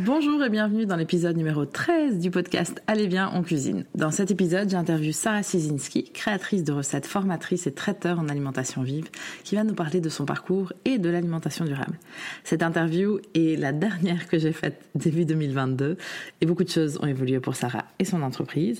Bonjour 0.00 0.44
et 0.44 0.48
bienvenue 0.48 0.86
dans 0.86 0.94
l'épisode 0.94 1.36
numéro 1.36 1.64
13 1.64 2.20
du 2.20 2.30
podcast 2.30 2.80
Allez 2.86 3.08
bien 3.08 3.26
en 3.26 3.42
cuisine. 3.42 3.84
Dans 3.96 4.12
cet 4.12 4.30
épisode, 4.30 4.70
j'interviewe 4.70 5.10
Sarah 5.10 5.42
Sizinski, 5.42 6.12
créatrice 6.12 6.62
de 6.62 6.70
recettes, 6.70 7.04
formatrice 7.04 7.66
et 7.66 7.74
traiteur 7.74 8.20
en 8.20 8.28
alimentation 8.28 8.82
vive, 8.82 9.08
qui 9.42 9.56
va 9.56 9.64
nous 9.64 9.74
parler 9.74 10.00
de 10.00 10.08
son 10.08 10.24
parcours 10.24 10.72
et 10.84 10.98
de 10.98 11.08
l'alimentation 11.10 11.64
durable. 11.64 11.98
Cette 12.44 12.62
interview 12.62 13.18
est 13.34 13.58
la 13.58 13.72
dernière 13.72 14.28
que 14.28 14.38
j'ai 14.38 14.52
faite 14.52 14.80
début 14.94 15.24
2022 15.24 15.96
et 16.40 16.46
beaucoup 16.46 16.62
de 16.62 16.70
choses 16.70 17.00
ont 17.02 17.06
évolué 17.08 17.40
pour 17.40 17.56
Sarah 17.56 17.84
et 17.98 18.04
son 18.04 18.22
entreprise. 18.22 18.78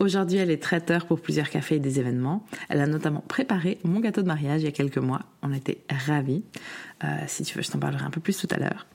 Aujourd'hui, 0.00 0.36
elle 0.36 0.50
est 0.50 0.62
traiteur 0.62 1.06
pour 1.06 1.22
plusieurs 1.22 1.48
cafés 1.48 1.76
et 1.76 1.80
des 1.80 1.98
événements. 1.98 2.44
Elle 2.68 2.82
a 2.82 2.86
notamment 2.86 3.24
préparé 3.26 3.78
mon 3.84 4.00
gâteau 4.00 4.20
de 4.20 4.26
mariage 4.26 4.60
il 4.60 4.64
y 4.66 4.68
a 4.68 4.72
quelques 4.72 4.98
mois. 4.98 5.22
On 5.40 5.54
était 5.54 5.78
ravis. 5.88 6.42
Euh, 7.04 7.06
si 7.26 7.44
tu 7.44 7.56
veux, 7.56 7.62
je 7.62 7.70
t'en 7.70 7.78
parlerai 7.78 8.04
un 8.04 8.10
peu 8.10 8.20
plus 8.20 8.36
tout 8.36 8.48
à 8.50 8.58
l'heure. 8.58 8.86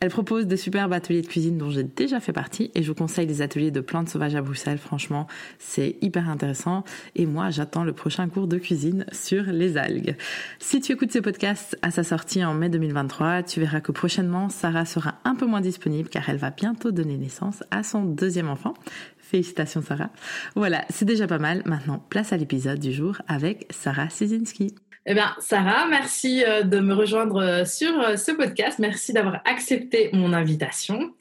Elle 0.00 0.10
propose 0.10 0.46
des 0.46 0.58
superbes 0.58 0.92
ateliers 0.92 1.22
de 1.22 1.26
cuisine 1.26 1.56
dont 1.56 1.70
j'ai 1.70 1.82
déjà 1.82 2.20
fait 2.20 2.32
partie 2.32 2.70
et 2.74 2.82
je 2.82 2.88
vous 2.88 2.94
conseille 2.94 3.26
les 3.26 3.40
ateliers 3.40 3.70
de 3.70 3.80
plantes 3.80 4.10
sauvages 4.10 4.34
à 4.34 4.42
Bruxelles. 4.42 4.76
Franchement, 4.76 5.26
c'est 5.58 5.96
hyper 6.02 6.28
intéressant. 6.28 6.84
Et 7.14 7.24
moi, 7.24 7.48
j'attends 7.50 7.84
le 7.84 7.94
prochain 7.94 8.28
cours 8.28 8.46
de 8.46 8.58
cuisine 8.58 9.06
sur 9.12 9.44
les 9.44 9.78
algues. 9.78 10.16
Si 10.58 10.80
tu 10.80 10.92
écoutes 10.92 11.12
ce 11.12 11.20
podcast 11.20 11.78
à 11.80 11.90
sa 11.90 12.04
sortie 12.04 12.44
en 12.44 12.52
mai 12.52 12.68
2023, 12.68 13.44
tu 13.44 13.60
verras 13.60 13.80
que 13.80 13.92
prochainement, 13.92 14.50
Sarah 14.50 14.84
sera 14.84 15.14
un 15.24 15.36
peu 15.36 15.46
moins 15.46 15.62
disponible 15.62 16.10
car 16.10 16.28
elle 16.28 16.36
va 16.36 16.50
bientôt 16.50 16.90
donner 16.90 17.16
naissance 17.16 17.62
à 17.70 17.82
son 17.82 18.04
deuxième 18.04 18.50
enfant. 18.50 18.74
Félicitations 19.16 19.80
Sarah. 19.80 20.10
Voilà, 20.54 20.84
c'est 20.90 21.06
déjà 21.06 21.26
pas 21.26 21.38
mal. 21.38 21.62
Maintenant, 21.64 22.04
place 22.10 22.32
à 22.32 22.36
l'épisode 22.36 22.78
du 22.78 22.92
jour 22.92 23.22
avec 23.26 23.66
Sarah 23.70 24.10
Sizinski. 24.10 24.74
Eh 25.06 25.12
bien, 25.12 25.34
Sarah, 25.38 25.86
merci 25.86 26.42
euh, 26.44 26.62
de 26.62 26.80
me 26.80 26.94
rejoindre 26.94 27.36
euh, 27.42 27.64
sur 27.66 27.92
euh, 28.00 28.16
ce 28.16 28.32
podcast. 28.32 28.78
Merci 28.78 29.12
d'avoir 29.12 29.42
accepté 29.44 30.08
mon 30.14 30.32
invitation. 30.32 31.12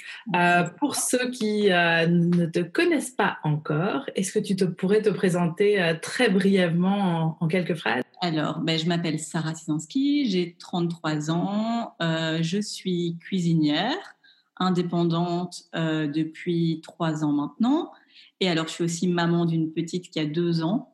pour 0.77 0.95
ceux 0.95 1.29
qui 1.31 1.63
ne 1.67 2.45
te 2.45 2.59
connaissent 2.59 3.11
pas 3.11 3.39
encore, 3.43 4.09
est-ce 4.15 4.31
que 4.31 4.39
tu 4.39 4.55
te, 4.55 4.63
pourrais 4.63 5.01
te 5.01 5.09
présenter 5.09 5.93
très 6.01 6.29
brièvement 6.29 7.37
en, 7.41 7.47
quelques 7.47 7.75
phrases? 7.75 8.03
Alors, 8.21 8.59
ben, 8.59 8.79
je 8.79 8.85
m'appelle 8.85 9.19
Sarah 9.19 9.53
Sizinski, 9.53 10.29
j'ai 10.29 10.55
33 10.57 11.29
ans, 11.29 11.95
je 11.99 12.59
suis 12.61 13.17
cuisinière, 13.19 14.15
indépendante 14.57 15.63
depuis 15.73 16.79
trois 16.83 17.23
ans 17.23 17.33
maintenant. 17.33 17.91
Et 18.39 18.49
alors, 18.49 18.67
je 18.67 18.73
suis 18.73 18.83
aussi 18.83 19.07
maman 19.07 19.45
d'une 19.45 19.71
petite 19.71 20.09
qui 20.09 20.19
a 20.19 20.25
deux 20.25 20.63
ans. 20.63 20.92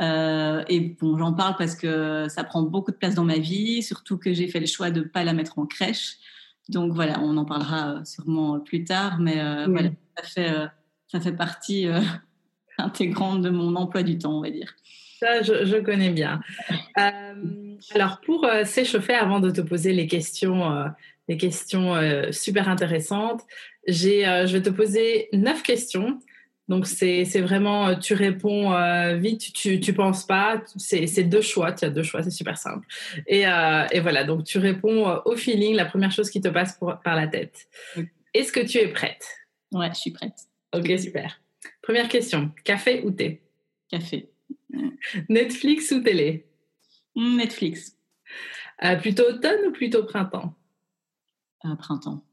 Euh, 0.00 0.64
et 0.68 0.80
bon, 0.80 1.18
j'en 1.18 1.32
parle 1.32 1.54
parce 1.56 1.74
que 1.74 2.26
ça 2.28 2.44
prend 2.44 2.62
beaucoup 2.62 2.90
de 2.90 2.96
place 2.96 3.14
dans 3.14 3.24
ma 3.24 3.38
vie, 3.38 3.82
surtout 3.82 4.18
que 4.18 4.32
j'ai 4.32 4.48
fait 4.48 4.60
le 4.60 4.66
choix 4.66 4.90
de 4.90 5.00
ne 5.00 5.04
pas 5.04 5.24
la 5.24 5.32
mettre 5.32 5.58
en 5.58 5.66
crèche. 5.66 6.16
Donc 6.68 6.92
voilà, 6.92 7.20
on 7.20 7.36
en 7.36 7.44
parlera 7.44 7.90
euh, 7.90 8.04
sûrement 8.04 8.60
plus 8.60 8.84
tard, 8.84 9.18
mais 9.18 9.40
euh, 9.40 9.66
voilà, 9.68 9.90
ça 10.16 10.22
fait, 10.24 10.54
ça 11.08 11.20
fait 11.20 11.32
partie 11.32 11.86
intégrante 12.78 13.42
de 13.42 13.50
mon 13.50 13.74
emploi 13.76 14.02
du 14.02 14.18
temps, 14.18 14.38
on 14.38 14.42
va 14.42 14.50
dire. 14.50 14.74
Ça, 15.20 15.42
je, 15.42 15.64
je 15.64 15.76
connais 15.76 16.10
bien. 16.10 16.40
alors, 17.94 18.20
pour 18.24 18.48
s'échauffer, 18.64 19.14
avant 19.14 19.38
de 19.38 19.50
te 19.50 19.60
poser 19.60 19.92
les 19.92 20.08
questions, 20.08 20.92
les 21.28 21.36
questions 21.36 21.94
super 22.32 22.68
intéressantes, 22.68 23.42
je 23.86 24.52
vais 24.52 24.62
te 24.62 24.70
poser 24.70 25.28
neuf 25.32 25.62
questions 25.62 26.18
donc, 26.72 26.86
c'est 26.86 27.42
vraiment, 27.42 27.88
euh, 27.88 27.96
tu 27.96 28.14
réponds 28.14 28.72
euh, 28.72 29.14
vite, 29.16 29.52
tu 29.52 29.78
ne 29.78 29.92
penses 29.92 30.24
pas. 30.24 30.62
C'est 30.78 31.24
deux 31.24 31.42
choix. 31.42 31.70
Tu 31.72 31.84
as 31.84 31.90
deux 31.90 32.02
choix, 32.02 32.22
c'est 32.22 32.30
super 32.30 32.56
simple. 32.56 32.86
Et, 33.26 33.46
euh, 33.46 33.86
et, 33.92 34.00
voilà, 34.00 34.24
donc 34.24 34.44
tu 34.44 34.56
réponds 34.56 35.20
au 35.26 35.36
feeling, 35.36 35.74
la 35.74 35.84
première 35.84 36.10
chose 36.10 36.30
qui 36.30 36.40
te 36.40 36.48
passe 36.48 36.80
par 37.04 37.14
la 37.14 37.26
tête. 37.26 37.68
Est-ce 38.32 38.52
que 38.52 38.60
tu 38.60 38.78
es 38.78 38.88
prête? 38.88 39.22
Ouais, 39.70 39.90
je 39.90 39.98
suis 39.98 40.12
prête. 40.12 40.32
Ok, 40.74 40.90
super. 40.98 41.42
Première 41.82 42.08
question 42.08 42.50
café 42.64 43.02
ou 43.04 43.10
thé? 43.10 43.42
Café. 43.90 44.30
Netflix 45.28 45.90
ou 45.90 46.00
télé? 46.00 46.46
Hmm, 47.14 47.36
Netflix. 47.36 47.98
plutôt 49.02 49.28
automne 49.28 49.66
ou 49.66 49.72
plutôt 49.72 50.04
printemps? 50.04 50.54
Printemps. 51.78 52.24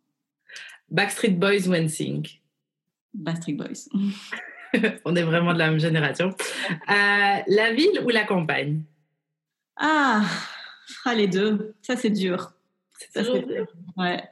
Backstreet 0.90 1.32
Boys 1.32 1.68
ou 1.68 1.76
NSYNC 1.76 2.39
Bastric 3.14 3.58
Boys. 3.58 3.90
On 5.06 5.16
est 5.16 5.24
vraiment 5.24 5.54
de 5.54 5.60
la 5.60 5.70
même 5.70 5.80
génération. 5.80 6.30
Euh, 6.30 7.38
la 7.48 7.74
ville 7.74 8.02
ou 8.04 8.10
la 8.10 8.24
campagne? 8.24 8.82
Ah, 9.76 10.24
ah, 11.06 11.16
les 11.16 11.28
deux. 11.28 11.74
Ça, 11.82 11.96
c'est 11.96 12.10
dur. 12.10 12.54
C'est 12.98 13.24
toujours 13.24 13.46
dur. 13.46 13.68
Ouais. 13.98 14.24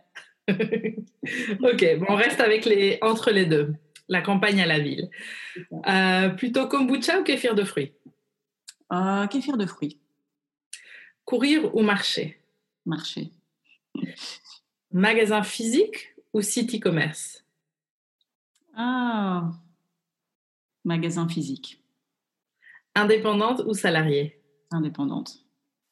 ok, 0.50 2.00
bon, 2.00 2.06
on 2.10 2.16
reste 2.16 2.40
avec 2.40 2.66
les 2.66 3.00
entre 3.02 3.32
les 3.32 3.46
deux. 3.46 3.74
La 4.10 4.22
campagne 4.22 4.62
à 4.62 4.66
la 4.66 4.80
ville. 4.80 5.10
Euh, 5.88 6.30
plutôt 6.30 6.68
kombucha 6.68 7.20
ou 7.20 7.24
kéfir 7.24 7.56
de 7.56 7.64
fruits? 7.64 7.92
Euh, 8.94 9.28
Kéfir 9.28 9.58
de 9.58 9.66
fruits. 9.66 10.00
Courir 11.26 11.76
ou 11.76 11.82
marcher? 11.82 12.40
Marcher. 12.86 13.32
Magasin 14.92 15.44
physique 15.44 16.16
ou 16.32 16.42
site 16.42 16.76
e-commerce 16.76 17.44
ah, 18.78 19.52
magasin 20.86 21.28
physique. 21.28 21.84
Indépendante 22.96 23.64
ou 23.66 23.74
salariée? 23.74 24.42
Indépendante. 24.72 25.48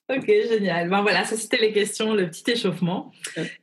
Ok, 0.07 0.27
génial. 0.27 0.87
Ben 0.89 1.01
voilà, 1.01 1.23
ça 1.23 1.35
c'était 1.35 1.57
les 1.57 1.73
questions, 1.73 2.13
le 2.13 2.29
petit 2.29 2.51
échauffement. 2.51 3.11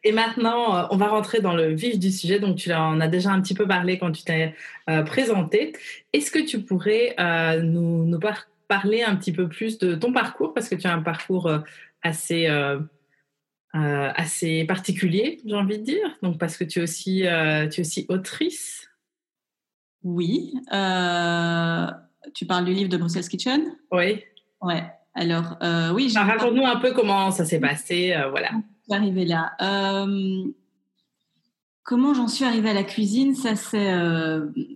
Et 0.03 0.11
maintenant, 0.11 0.77
euh, 0.77 0.87
on 0.91 0.97
va 0.97 1.07
rentrer 1.07 1.41
dans 1.41 1.55
le 1.55 1.73
vif 1.73 2.01
du 2.01 2.11
sujet. 2.11 2.41
Donc, 2.41 2.57
tu 2.57 2.73
en 2.73 3.01
as 3.01 3.07
déjà 3.07 3.31
un 3.31 3.41
petit 3.41 3.55
peu 3.55 3.65
parlé 3.65 3.97
quand 3.97 4.11
tu 4.11 4.25
t'es 4.25 4.53
euh, 4.91 5.05
présenté. 5.05 5.73
Est-ce 6.13 6.33
que 6.33 6.41
tu 6.41 6.63
pourrais 6.63 7.15
euh, 7.21 7.63
nous, 7.63 8.05
nous 8.07 8.19
parler 8.67 9.05
un 9.05 9.15
petit 9.15 9.33
peu 9.33 9.49
plus 9.49 9.79
de 9.79 9.95
ton 9.95 10.13
parcours? 10.13 10.53
Parce 10.53 10.69
que 10.69 10.75
tu 10.75 10.89
as 10.89 10.93
un 10.93 11.03
parcours 11.03 11.49
assez, 12.03 12.49
assez 13.73 14.65
particulier, 14.65 15.41
j'ai 15.47 15.55
envie 15.55 15.79
de 15.79 15.85
dire. 15.85 16.19
Donc, 16.23 16.39
parce 16.39 16.57
que 16.57 16.65
tu 16.65 16.81
es 16.81 16.83
aussi, 16.83 17.25
tu 17.71 17.81
es 17.81 17.81
aussi 17.81 18.07
autrice. 18.09 18.92
Oui. 20.05 20.55
Euh, 20.73 21.87
tu 22.35 22.47
parles 22.47 22.65
du 22.65 22.73
livre 22.73 22.89
de 22.89 22.97
Brussels 22.97 23.29
Kitchen? 23.29 23.63
Oui. 23.91 24.23
Ouais. 24.61 24.85
Alors, 25.15 25.57
euh, 25.63 25.93
oui. 25.93 26.13
Bah, 26.15 26.25
raconte-nous 26.25 26.65
un 26.65 26.77
peu 26.77 26.93
comment 26.93 27.31
ça 27.31 27.45
s'est 27.45 27.61
passé. 27.61 28.13
Euh, 28.15 28.31
voilà. 28.31 28.51
Je 28.51 28.85
suis 28.85 28.95
arrivée 28.95 29.25
là. 29.25 29.53
comment 31.83 32.15
j'en 32.15 32.29
suis 32.29 32.45
arrivée 32.45 32.71
à 32.71 32.75
la 32.75 32.85
cuisine? 32.85 33.35
Ça, 33.35 33.57
c'est 33.57 33.95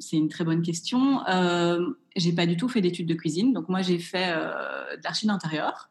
c'est 0.01 0.17
une 0.17 0.29
très 0.29 0.45
bonne 0.45 0.63
question. 0.63 1.21
j'ai 2.17 2.33
pas 2.33 2.47
du 2.47 2.57
tout 2.57 2.69
fait 2.69 2.81
d'études 2.81 3.09
de 3.09 3.15
cuisine. 3.15 3.53
Donc, 3.53 3.69
moi, 3.69 3.83
j'ai 3.83 3.99
fait 3.99 4.33
de 4.35 5.03
l'archi 5.03 5.27
d'intérieur. 5.27 5.91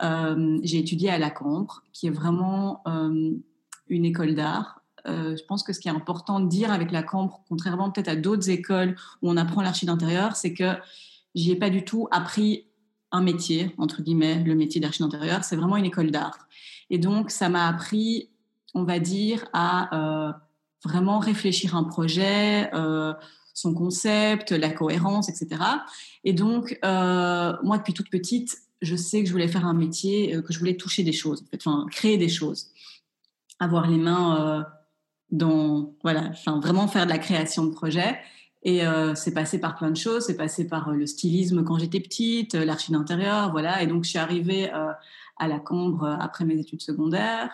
j'ai 0.00 0.78
étudié 0.78 1.10
à 1.10 1.18
la 1.18 1.30
Cambre, 1.30 1.82
qui 1.92 2.06
est 2.06 2.10
vraiment 2.10 2.82
une 3.88 4.04
école 4.04 4.34
d'art 4.34 4.81
euh, 5.06 5.36
je 5.36 5.44
pense 5.44 5.62
que 5.62 5.72
ce 5.72 5.80
qui 5.80 5.88
est 5.88 5.92
important 5.92 6.40
de 6.40 6.48
dire 6.48 6.70
avec 6.72 6.92
la 6.92 7.02
Cambre, 7.02 7.40
contrairement 7.48 7.90
peut-être 7.90 8.08
à 8.08 8.16
d'autres 8.16 8.50
écoles 8.50 8.96
où 9.20 9.30
on 9.30 9.36
apprend 9.36 9.62
l'archi 9.62 9.86
d'intérieur, 9.86 10.36
c'est 10.36 10.52
que 10.52 10.74
j'y 11.34 11.50
ai 11.52 11.56
pas 11.56 11.70
du 11.70 11.84
tout 11.84 12.08
appris 12.10 12.66
un 13.10 13.22
métier, 13.22 13.74
entre 13.78 14.02
guillemets, 14.02 14.42
le 14.42 14.54
métier 14.54 14.80
d'archi 14.80 15.02
d'intérieur. 15.02 15.44
C'est 15.44 15.56
vraiment 15.56 15.76
une 15.76 15.84
école 15.84 16.10
d'art. 16.10 16.46
Et 16.88 16.98
donc, 16.98 17.30
ça 17.30 17.48
m'a 17.48 17.68
appris, 17.68 18.30
on 18.74 18.84
va 18.84 18.98
dire, 18.98 19.44
à 19.52 20.28
euh, 20.28 20.32
vraiment 20.84 21.18
réfléchir 21.18 21.76
un 21.76 21.84
projet, 21.84 22.70
euh, 22.74 23.12
son 23.54 23.74
concept, 23.74 24.52
la 24.52 24.70
cohérence, 24.70 25.28
etc. 25.28 25.62
Et 26.24 26.32
donc, 26.32 26.78
moi, 26.82 27.78
depuis 27.78 27.92
toute 27.92 28.08
petite, 28.08 28.56
je 28.80 28.96
sais 28.96 29.20
que 29.20 29.26
je 29.26 29.32
voulais 29.32 29.48
faire 29.48 29.66
un 29.66 29.74
métier, 29.74 30.40
que 30.42 30.52
je 30.52 30.58
voulais 30.58 30.76
toucher 30.76 31.02
des 31.04 31.12
choses, 31.12 31.44
enfin, 31.54 31.86
créer 31.90 32.16
des 32.16 32.30
choses, 32.30 32.68
avoir 33.60 33.88
les 33.88 33.98
mains 33.98 34.64
dans, 35.32 35.94
voilà, 36.02 36.30
vraiment 36.46 36.86
faire 36.86 37.06
de 37.06 37.10
la 37.10 37.18
création 37.18 37.64
de 37.64 37.70
projets. 37.70 38.18
Et 38.62 38.86
euh, 38.86 39.14
c'est 39.16 39.34
passé 39.34 39.58
par 39.58 39.74
plein 39.74 39.90
de 39.90 39.96
choses. 39.96 40.26
C'est 40.26 40.36
passé 40.36 40.68
par 40.68 40.90
euh, 40.90 40.94
le 40.94 41.06
stylisme 41.06 41.64
quand 41.64 41.78
j'étais 41.78 41.98
petite, 41.98 42.54
euh, 42.54 42.64
l'archi 42.64 42.92
d'intérieur, 42.92 43.50
voilà. 43.50 43.82
Et 43.82 43.86
donc, 43.86 44.04
je 44.04 44.10
suis 44.10 44.18
arrivée 44.18 44.70
à 44.70 45.48
la 45.48 45.58
Cambre 45.58 46.16
après 46.20 46.44
mes 46.44 46.58
études 46.60 46.82
secondaires. 46.82 47.50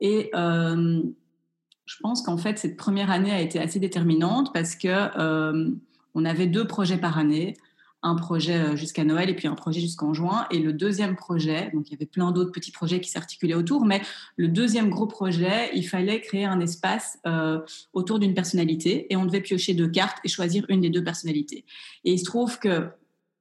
Et 0.00 0.30
je 0.34 1.96
pense 2.02 2.22
qu'en 2.22 2.36
fait, 2.36 2.58
cette 2.58 2.76
première 2.76 3.10
année 3.10 3.30
a 3.30 3.40
été 3.40 3.60
assez 3.60 3.78
déterminante 3.78 4.52
parce 4.52 4.74
que 4.74 5.68
on 6.14 6.24
avait 6.24 6.46
deux 6.46 6.66
projets 6.66 6.98
par 6.98 7.18
année 7.18 7.56
un 8.02 8.14
projet 8.14 8.54
euh, 8.54 8.76
jusqu'à 8.76 9.04
Noël 9.04 9.28
et 9.28 9.34
puis 9.34 9.48
un 9.48 9.54
projet 9.54 9.80
jusqu'en 9.80 10.14
juin. 10.14 10.46
Et 10.50 10.58
le 10.58 10.72
deuxième 10.72 11.16
projet, 11.16 11.70
donc 11.74 11.88
il 11.88 11.92
y 11.92 11.94
avait 11.94 12.06
plein 12.06 12.30
d'autres 12.30 12.52
petits 12.52 12.70
projets 12.70 13.00
qui 13.00 13.10
s'articulaient 13.10 13.54
autour, 13.54 13.84
mais 13.84 14.00
le 14.36 14.48
deuxième 14.48 14.90
gros 14.90 15.06
projet, 15.06 15.70
il 15.74 15.86
fallait 15.86 16.20
créer 16.20 16.44
un 16.44 16.60
espace 16.60 17.18
euh, 17.26 17.60
autour 17.92 18.18
d'une 18.18 18.34
personnalité 18.34 19.12
et 19.12 19.16
on 19.16 19.24
devait 19.24 19.40
piocher 19.40 19.74
deux 19.74 19.88
cartes 19.88 20.18
et 20.24 20.28
choisir 20.28 20.64
une 20.68 20.80
des 20.80 20.90
deux 20.90 21.02
personnalités. 21.02 21.64
Et 22.04 22.12
il 22.12 22.18
se 22.18 22.24
trouve 22.24 22.58
que 22.58 22.88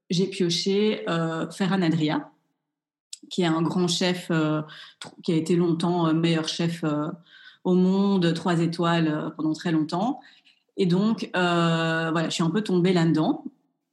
j'ai 0.10 0.28
pioché 0.28 1.08
euh, 1.10 1.50
Ferran 1.52 1.82
Adria, 1.82 2.32
qui 3.30 3.42
est 3.42 3.46
un 3.48 3.62
grand 3.62 3.88
chef, 3.88 4.32
qui 5.22 5.34
a 5.34 5.36
été 5.36 5.56
longtemps 5.58 6.14
meilleur 6.14 6.48
chef 6.48 6.86
au 7.66 7.74
monde, 7.74 8.34
trois 8.34 8.62
étoiles 8.62 9.34
pendant 9.36 9.52
très 9.52 9.74
longtemps. 9.74 10.22
Et 10.78 10.86
donc, 10.86 11.30
voilà, 11.34 12.26
je 12.26 12.30
suis 12.30 12.44
un 12.44 12.50
peu 12.50 12.62
tombée 12.62 12.94
là-dedans 12.94 13.44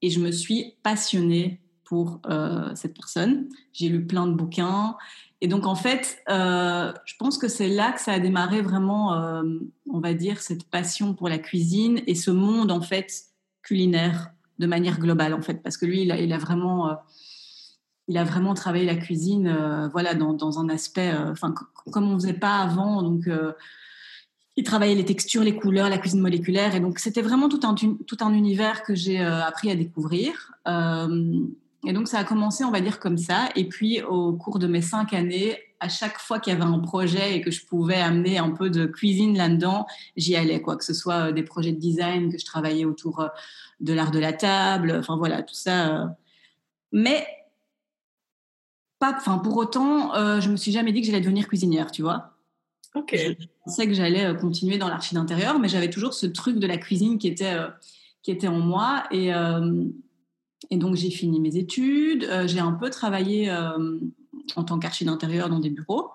et 0.05 0.11
je 0.11 0.21
me 0.21 0.31
suis 0.31 0.75
passionnée 0.83 1.63
pour 1.85 2.21
euh, 2.27 2.75
cette 2.75 2.93
personne. 2.93 3.49
J'ai 3.73 3.89
lu 3.89 4.07
plein 4.07 4.27
de 4.27 4.35
bouquins. 4.35 4.99
Et 5.41 5.49
donc, 5.49 5.67
en 5.67 5.75
fait, 5.75 6.19
euh, 6.29 6.93
je 7.07 7.15
pense 7.19 7.39
que 7.39 7.49
c'est 7.49 7.69
là 7.69 7.93
que 7.93 8.03
ça 8.03 8.13
a 8.13 8.19
démarré 8.19 8.61
vraiment, 8.61 9.15
euh, 9.15 9.43
on 9.91 10.01
va 10.01 10.13
dire, 10.13 10.43
cette 10.43 10.69
passion 10.69 11.15
pour 11.15 11.31
la 11.31 11.39
cuisine 11.39 12.03
et 12.07 12.15
ce 12.15 12.31
monde, 12.31 12.71
en 12.71 12.83
fait, 12.83 13.15
culinaire 13.63 14.31
de 14.59 14.67
manière 14.67 14.99
globale, 14.99 15.33
en 15.33 15.41
fait. 15.41 15.63
Parce 15.63 15.79
que 15.79 15.87
lui, 15.87 16.03
il 16.03 16.33
a, 16.35 16.39
vraiment... 16.39 16.99
il 18.07 18.19
a 18.19 18.25
vraiment 18.25 18.53
travaillé 18.53 18.85
la 18.85 18.97
cuisine, 18.97 19.89
voilà, 19.91 20.15
dans, 20.15 20.59
un 20.61 20.69
aspect, 20.69 21.15
enfin, 21.31 21.55
comme 21.91 22.11
on 22.11 22.19
faisait 22.19 22.35
pas 22.35 22.59
avant. 22.59 23.01
Donc, 23.01 23.27
il 24.57 24.65
travaillait 24.65 24.95
les 24.95 25.05
textures, 25.05 25.43
les 25.43 25.57
couleurs, 25.57 25.89
la 25.89 25.99
cuisine 25.99 26.21
moléculaire. 26.21 26.75
Et 26.75 26.81
donc, 26.81 26.99
c'était 26.99 27.23
vraiment 27.23 27.49
tout 27.49 27.61
un, 27.65 27.75
tout 27.75 28.17
un 28.21 28.33
univers 28.33 28.85
que 28.85 28.95
j'ai 28.95 29.21
euh, 29.21 29.43
appris 29.43 29.71
à 29.71 29.75
découvrir. 29.75 30.53
Euh, 30.69 31.41
et 31.87 31.93
donc, 31.93 32.09
ça 32.09 32.21
a 32.21 32.25
commencé, 32.25 32.65
on 32.65 32.71
va 32.71 32.81
dire, 32.81 33.01
comme 33.01 33.19
ça. 33.19 33.49
Et 33.57 33.69
puis, 33.69 34.03
au 34.03 34.33
cours 34.33 34.59
de 34.61 34.69
mes 34.69 34.81
cinq 34.81 35.13
années, 35.13 35.59
à 35.81 35.89
chaque 35.89 36.19
fois 36.19 36.39
qu'il 36.39 36.53
y 36.53 36.57
avait 36.57 36.65
un 36.65 36.79
projet 36.79 37.37
et 37.37 37.41
que 37.41 37.51
je 37.51 37.67
pouvais 37.67 37.97
amener 37.97 38.39
un 38.39 38.51
peu 38.51 38.71
de 38.71 38.87
cuisine 38.87 39.37
là-dedans, 39.37 39.87
j'y 40.17 40.37
allais, 40.37 40.63
quoi. 40.63 40.77
Que 40.77 40.85
ce 40.85 40.95
soit 40.95 41.29
euh, 41.29 41.33
des 41.33 41.43
projets 41.43 41.73
de 41.73 41.81
design, 41.81 42.31
que 42.31 42.39
je 42.39 42.47
travaillais 42.47 42.85
autour 42.85 43.29
de 43.81 43.93
l'art 43.93 44.13
de 44.13 44.21
la 44.21 44.33
table, 44.33 44.97
enfin 44.99 45.17
voilà, 45.17 45.43
tout 45.43 45.55
ça. 45.55 46.17
Mais, 46.93 47.27
pas, 49.01 49.15
pour 49.43 49.57
autant, 49.57 50.13
je 50.41 50.49
me 50.49 50.57
suis 50.57 50.71
jamais 50.71 50.93
dit 50.93 51.01
que 51.01 51.09
j'allais 51.09 51.21
devenir 51.21 51.49
cuisinière, 51.49 51.91
tu 51.91 52.03
vois. 52.03 52.34
Ok. 52.95 53.15
Je 53.17 53.47
pensais 53.65 53.87
que 53.87 53.95
j'allais 53.95 54.25
euh, 54.25 54.35
continuer 54.35 54.79
dans 54.79 54.89
l'archi 54.89 55.15
d'intérieur, 55.15 55.59
mais 55.59 55.69
j'avais 55.69 55.91
toujours 55.91 56.15
ce 56.15 56.27
truc 56.27 56.59
de 56.59 56.67
la 56.67 56.79
cuisine 56.79 57.19
qui 57.19 57.27
était, 57.27 57.55
euh, 57.55 57.69
qui 58.23 58.31
était 58.31 58.47
en 58.47 58.61
moi. 58.61 59.05
Et, 59.11 59.35
euh, 59.35 59.85
et 60.71 60.77
donc, 60.77 60.95
j'ai 60.95 61.11
fini 61.11 61.41
mes 61.41 61.57
études. 61.57 62.29
j'ai 62.47 62.61
un 62.61 62.73
peu 62.73 62.89
travaillé 62.89 63.51
en 64.57 64.65
tant 64.65 64.79
qu'archi 64.79 65.05
d'intérieur 65.05 65.51
dans 65.51 65.59
des 65.59 65.69
bureaux. 65.69 66.11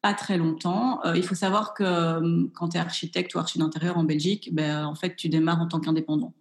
Pas 0.00 0.14
très 0.14 0.38
longtemps. 0.38 1.02
il 1.14 1.22
faut 1.22 1.34
savoir 1.34 1.74
que 1.74 2.46
quand 2.54 2.70
tu 2.70 2.78
es 2.78 2.80
architecte 2.80 3.34
ou 3.34 3.38
archi 3.38 3.58
d'intérieur 3.58 3.98
en 3.98 4.04
Belgique, 4.04 4.54
ben, 4.54 4.86
en 4.86 4.94
fait, 4.94 5.16
tu 5.16 5.28
démarres 5.28 5.60
en 5.60 5.68
tant 5.68 5.80
qu'indépendant. 5.80 6.32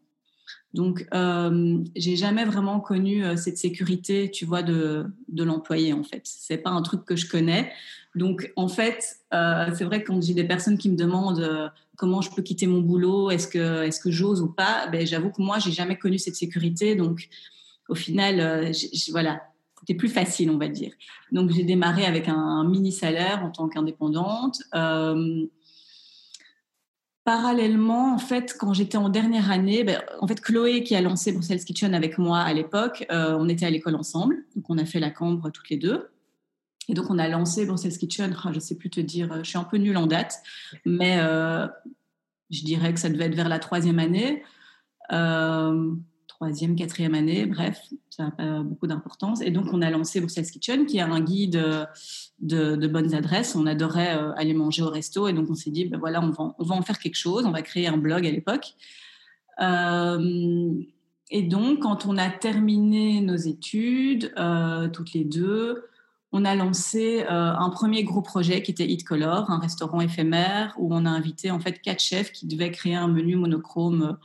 Donc, 0.74 1.08
euh, 1.14 1.78
j'ai 1.96 2.16
jamais 2.16 2.46
vraiment 2.46 2.80
connu 2.80 3.24
cette 3.38 3.58
sécurité, 3.58 4.32
tu 4.32 4.46
vois, 4.46 4.64
de, 4.64 5.06
de 5.28 5.44
l'employé, 5.44 5.94
en 5.94 6.04
fait. 6.04 6.22
C'est 6.24 6.58
pas 6.58 6.72
un 6.72 6.82
truc 6.82 7.06
que 7.06 7.16
je 7.16 7.30
connais. 7.30 7.72
Donc, 8.16 8.52
en 8.56 8.68
fait, 8.68 9.18
euh, 9.34 9.66
c'est 9.76 9.86
vrai 9.86 10.04
que 10.04 10.08
quand 10.08 10.22
j'ai 10.22 10.34
des 10.34 10.44
personnes 10.44 10.78
qui 10.78 10.90
me 10.90 10.96
demandent 10.96 11.40
euh, 11.40 11.68
comment 11.98 12.22
je 12.22 12.30
peux 12.30 12.44
quitter 12.44 12.68
mon 12.68 12.82
boulot, 12.82 13.32
est-ce 13.32 13.48
que, 13.48 13.84
est-ce 13.84 14.00
que 14.00 14.12
j'ose 14.12 14.42
ou 14.42 14.50
pas, 14.50 14.88
ben, 14.88 15.06
j'avoue 15.06 15.32
que 15.32 15.42
moi, 15.42 15.58
j'ai 15.60 15.72
jamais 15.72 15.98
connu 15.98 16.20
cette 16.20 16.36
sécurité. 16.36 16.96
Donc, 16.96 17.28
au 17.90 17.96
final, 17.96 18.40
euh, 18.40 18.72
voilà, 19.10 19.42
c'était 19.80 19.96
plus 19.96 20.10
facile, 20.10 20.52
on 20.52 20.58
va 20.58 20.68
dire. 20.68 20.92
Donc, 21.32 21.52
j'ai 21.52 21.64
démarré 21.64 22.06
avec 22.06 22.28
un, 22.28 22.64
mini 22.66 22.92
salaire 22.92 23.44
en 23.44 23.50
tant 23.50 23.68
qu'indépendante. 23.68 24.60
Parallèlement, 27.26 28.14
en 28.14 28.18
fait, 28.18 28.56
quand 28.60 28.74
j'étais 28.74 28.98
en 28.98 29.08
dernière 29.10 29.50
année, 29.50 29.84
ben, 29.84 30.02
en 30.20 30.28
fait, 30.28 30.42
Chloé 30.42 30.84
qui 30.84 30.96
a 30.96 31.02
lancé 31.02 31.32
Bruxelles 31.32 31.64
Kitchen 31.64 31.94
avec 31.94 32.18
moi 32.18 32.40
à 32.40 32.54
l'époque, 32.54 33.06
on 33.10 33.48
était 33.48 33.66
à 33.66 33.70
l'école 33.70 33.96
ensemble, 33.96 34.44
donc 34.56 34.66
on 34.70 34.78
a 34.78 34.86
fait 34.86 35.00
la 35.00 35.10
cambre 35.10 35.50
toutes 35.50 35.70
les 35.70 35.78
deux. 35.78 36.10
Et 36.90 36.94
donc, 36.94 37.10
on 37.10 37.18
a 37.18 37.28
lancé 37.28 37.66
Brussels 37.66 37.98
Kitchen. 37.98 38.36
Ah, 38.44 38.50
je 38.50 38.56
ne 38.56 38.60
sais 38.60 38.76
plus 38.76 38.90
te 38.90 39.00
dire, 39.00 39.32
euh, 39.32 39.38
je 39.44 39.50
suis 39.50 39.58
un 39.58 39.64
peu 39.64 39.78
nulle 39.78 39.98
en 39.98 40.08
date, 40.08 40.42
mais 40.86 41.18
euh, 41.20 41.68
je 42.50 42.64
dirais 42.64 42.94
que 42.94 43.00
ça 43.00 43.10
devait 43.10 43.26
être 43.26 43.36
vers 43.36 43.50
la 43.50 43.60
troisième 43.60 44.00
année. 44.00 44.44
Euh, 45.12 45.94
troisième, 46.44 46.76
quatrième 46.76 47.16
année, 47.16 47.46
bref, 47.46 47.82
ça 48.10 48.24
n'a 48.26 48.32
pas 48.32 48.60
beaucoup 48.64 48.88
d'importance. 48.88 49.42
Et 49.42 49.50
donc, 49.50 49.68
on 49.72 49.82
a 49.82 49.90
lancé 49.90 50.20
Brussels 50.20 50.50
Kitchen, 50.50 50.86
qui 50.86 50.98
est 50.98 51.02
un 51.02 51.22
guide 51.22 51.64
de, 52.40 52.88
bonnes 52.88 53.14
adresses. 53.14 53.56
On 53.56 53.66
adorait 53.66 54.18
aller 54.36 54.54
manger 54.54 54.84
au 54.84 54.90
resto. 54.90 55.28
Et 55.28 55.34
donc, 55.34 55.50
on 55.50 55.56
s'est 55.56 55.72
dit, 55.72 55.86
ben 55.86 55.98
voilà, 55.98 56.22
on 56.22 56.32
va, 56.64 56.76
en 56.76 56.82
faire 56.82 57.00
quelque 57.00 57.18
chose. 57.18 57.46
On 57.46 57.52
va 57.52 57.62
créer 57.62 57.88
un 57.88 57.98
blog 57.98 58.28
à 58.28 58.32
l'époque. 58.32 58.76
et 59.60 61.42
donc, 61.44 61.80
quand 61.80 62.06
on 62.06 62.18
a 62.18 62.30
terminé 62.30 63.22
nos 63.22 63.38
études, 63.38 64.34
toutes 64.92 65.14
les 65.14 65.24
deux, 65.24 65.86
on 66.34 66.46
a 66.46 66.56
lancé 66.56 67.24
euh, 67.24 67.30
un 67.30 67.70
premier 67.70 68.04
gros 68.04 68.24
projet 68.24 68.64
qui 68.64 68.72
était 68.72 68.88
Eat 68.88 69.06
Color, 69.06 69.52
un 69.52 69.60
restaurant 69.60 70.02
éphémère 70.02 70.74
où 70.80 70.94
on 70.94 71.06
a 71.06 71.10
invité 71.10 71.52
en 71.52 71.60
fait 71.60 71.80
quatre 71.80 72.02
chefs 72.02 72.32
qui 72.32 72.48
devaient 72.48 72.72
créer 72.72 72.96
un 72.96 73.08
menu 73.08 73.36
monochrome. 73.36 74.18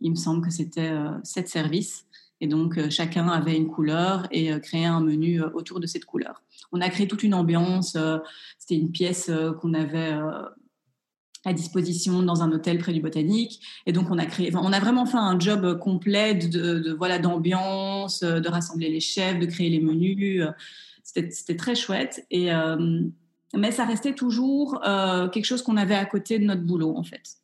Il 0.00 0.10
me 0.10 0.16
semble 0.16 0.44
que 0.44 0.52
c'était 0.52 0.90
euh, 0.90 1.10
sept 1.22 1.48
services. 1.48 2.06
Et 2.40 2.46
donc, 2.46 2.78
euh, 2.78 2.88
chacun 2.90 3.28
avait 3.28 3.56
une 3.56 3.68
couleur 3.68 4.26
et 4.30 4.50
créait 4.60 4.86
un 4.86 5.00
menu 5.00 5.42
autour 5.42 5.78
de 5.80 5.86
cette 5.86 6.04
couleur. 6.04 6.42
On 6.72 6.80
a 6.80 6.88
créé 6.88 7.06
toute 7.06 7.22
une 7.22 7.34
ambiance. 7.34 7.96
C'était 8.58 8.76
une 8.76 8.90
pièce 8.90 9.30
qu'on 9.60 9.74
avait 9.74 10.14
à 11.44 11.52
disposition 11.52 12.22
dans 12.22 12.42
un 12.42 12.52
hôtel 12.52 12.78
près 12.78 12.92
du 12.92 13.00
Botanique. 13.00 13.60
Et 13.86 13.92
donc, 13.92 14.10
on 14.10 14.18
a 14.18 14.26
créé, 14.26 14.54
on 14.54 14.72
a 14.72 14.80
vraiment 14.80 15.04
fait 15.04 15.18
un 15.18 15.38
job 15.38 15.78
complet 15.78 16.34
de, 16.34 16.94
voilà 16.96 17.18
d'ambiance, 17.18 18.22
de 18.22 18.48
rassembler 18.48 18.88
les 18.88 19.00
chefs, 19.00 19.38
de 19.38 19.46
créer 19.46 19.68
les 19.68 19.80
menus. 19.80 20.44
C'était 21.02 21.56
très 21.56 21.74
chouette. 21.74 22.24
Et, 22.30 22.52
euh, 22.52 23.02
mais 23.54 23.72
ça 23.72 23.84
restait 23.84 24.14
toujours 24.14 24.80
euh, 24.86 25.28
quelque 25.28 25.44
chose 25.44 25.62
qu'on 25.62 25.76
avait 25.76 25.94
à 25.94 26.04
côté 26.04 26.38
de 26.38 26.44
notre 26.44 26.62
boulot, 26.62 26.96
en 26.96 27.02
fait. 27.02 27.38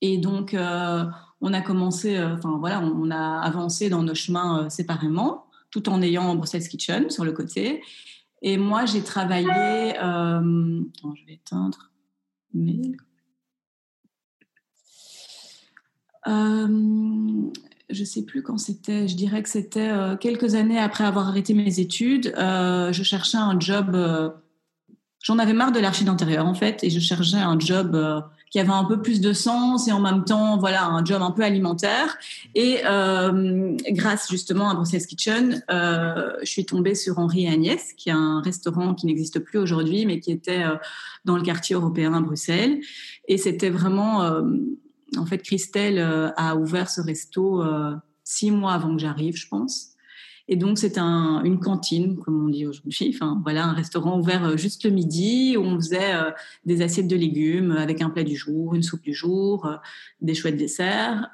Et 0.00 0.18
donc, 0.18 0.54
euh, 0.54 1.04
on 1.40 1.52
a 1.52 1.60
commencé, 1.60 2.18
enfin 2.18 2.56
voilà, 2.58 2.80
on, 2.80 3.10
a 3.10 3.40
avancé 3.40 3.88
dans 3.88 4.02
nos 4.02 4.14
chemins 4.14 4.68
séparément, 4.70 5.46
tout 5.70 5.88
en 5.88 6.00
ayant 6.02 6.34
Brussels 6.34 6.68
Kitchen 6.68 7.10
sur 7.10 7.24
le 7.24 7.32
côté. 7.32 7.82
Et 8.42 8.56
moi, 8.56 8.86
j'ai 8.86 9.02
travaillé. 9.02 9.96
Attends, 9.96 11.14
je 11.14 11.26
vais 11.26 11.34
éteindre. 11.34 11.90
Mais 12.54 12.96
je 17.90 18.04
sais 18.04 18.24
plus 18.24 18.42
quand 18.42 18.58
c'était, 18.58 19.08
je 19.08 19.16
dirais 19.16 19.42
que 19.42 19.48
c'était 19.48 19.88
euh, 19.88 20.16
quelques 20.16 20.54
années 20.54 20.78
après 20.78 21.04
avoir 21.04 21.28
arrêté 21.28 21.54
mes 21.54 21.80
études. 21.80 22.34
Euh, 22.36 22.92
je 22.92 23.02
cherchais 23.02 23.38
un 23.38 23.58
job, 23.60 23.94
euh, 23.94 24.30
j'en 25.22 25.38
avais 25.38 25.52
marre 25.52 25.72
de 25.72 25.80
l'archi 25.80 26.04
d'intérieur 26.04 26.46
en 26.46 26.54
fait, 26.54 26.82
et 26.82 26.90
je 26.90 27.00
cherchais 27.00 27.36
un 27.36 27.58
job 27.58 27.96
qui 28.50 28.60
avait 28.60 28.70
un 28.70 28.84
peu 28.84 29.02
plus 29.02 29.20
de 29.20 29.32
sens 29.32 29.88
et 29.88 29.92
en 29.92 30.00
même 30.00 30.24
temps, 30.24 30.56
voilà, 30.58 30.86
un 30.86 31.04
job 31.04 31.20
un 31.22 31.32
peu 31.32 31.42
alimentaire. 31.42 32.16
Et 32.54 32.82
grâce 33.90 34.30
justement 34.30 34.70
à 34.70 34.74
Brussels 34.74 35.06
Kitchen, 35.06 35.62
je 35.68 36.44
suis 36.44 36.64
tombée 36.64 36.94
sur 36.94 37.18
Henri 37.18 37.44
et 37.44 37.48
Agnès, 37.48 37.92
qui 37.92 38.08
est 38.08 38.12
un 38.12 38.40
restaurant 38.40 38.94
qui 38.94 39.06
n'existe 39.06 39.40
plus 39.40 39.58
aujourd'hui, 39.58 40.06
mais 40.06 40.20
qui 40.20 40.30
était 40.30 40.64
dans 41.24 41.36
le 41.36 41.42
quartier 41.42 41.74
européen 41.74 42.14
à 42.14 42.20
Bruxelles. 42.20 42.80
Et 43.28 43.36
c'était 43.36 43.70
vraiment 43.70 44.42
en 45.16 45.26
fait, 45.26 45.38
Christelle 45.38 45.98
euh, 45.98 46.30
a 46.36 46.56
ouvert 46.56 46.90
ce 46.90 47.00
resto 47.00 47.62
euh, 47.62 47.94
six 48.24 48.50
mois 48.50 48.72
avant 48.72 48.94
que 48.94 49.00
j'arrive, 49.00 49.36
je 49.36 49.48
pense. 49.48 49.95
Et 50.48 50.56
donc, 50.56 50.78
c'est 50.78 50.96
un, 50.98 51.42
une 51.44 51.58
cantine, 51.58 52.16
comme 52.18 52.44
on 52.44 52.48
dit 52.48 52.66
aujourd'hui. 52.66 53.12
Enfin, 53.14 53.40
voilà, 53.42 53.66
un 53.66 53.72
restaurant 53.72 54.18
ouvert 54.18 54.44
euh, 54.44 54.56
juste 54.56 54.84
le 54.84 54.90
midi 54.90 55.56
où 55.56 55.62
on 55.62 55.76
faisait 55.76 56.14
euh, 56.14 56.30
des 56.64 56.82
assiettes 56.82 57.08
de 57.08 57.16
légumes 57.16 57.72
avec 57.72 58.00
un 58.00 58.10
plat 58.10 58.22
du 58.22 58.36
jour, 58.36 58.74
une 58.74 58.82
soupe 58.82 59.02
du 59.02 59.12
jour, 59.12 59.66
euh, 59.66 59.76
des 60.20 60.34
chouettes 60.34 60.56
desserts, 60.56 61.30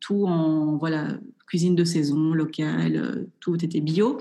tout 0.00 0.26
en 0.26 0.76
voilà 0.76 1.18
cuisine 1.46 1.74
de 1.74 1.84
saison, 1.84 2.32
locale, 2.32 3.26
tout 3.40 3.64
était 3.64 3.80
bio. 3.80 4.20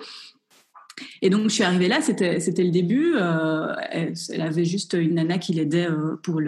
Et 1.22 1.30
donc, 1.30 1.44
je 1.44 1.56
suis 1.56 1.64
arrivée 1.64 1.88
là, 1.88 2.02
c'était, 2.02 2.40
le 2.40 2.72
début. 2.72 3.16
elle, 3.92 4.42
avait 4.42 4.66
juste 4.66 4.94
une 4.94 5.16
nana 5.16 5.38
qui 5.38 5.54
l'aidait 5.54 5.88
pour, 6.24 6.42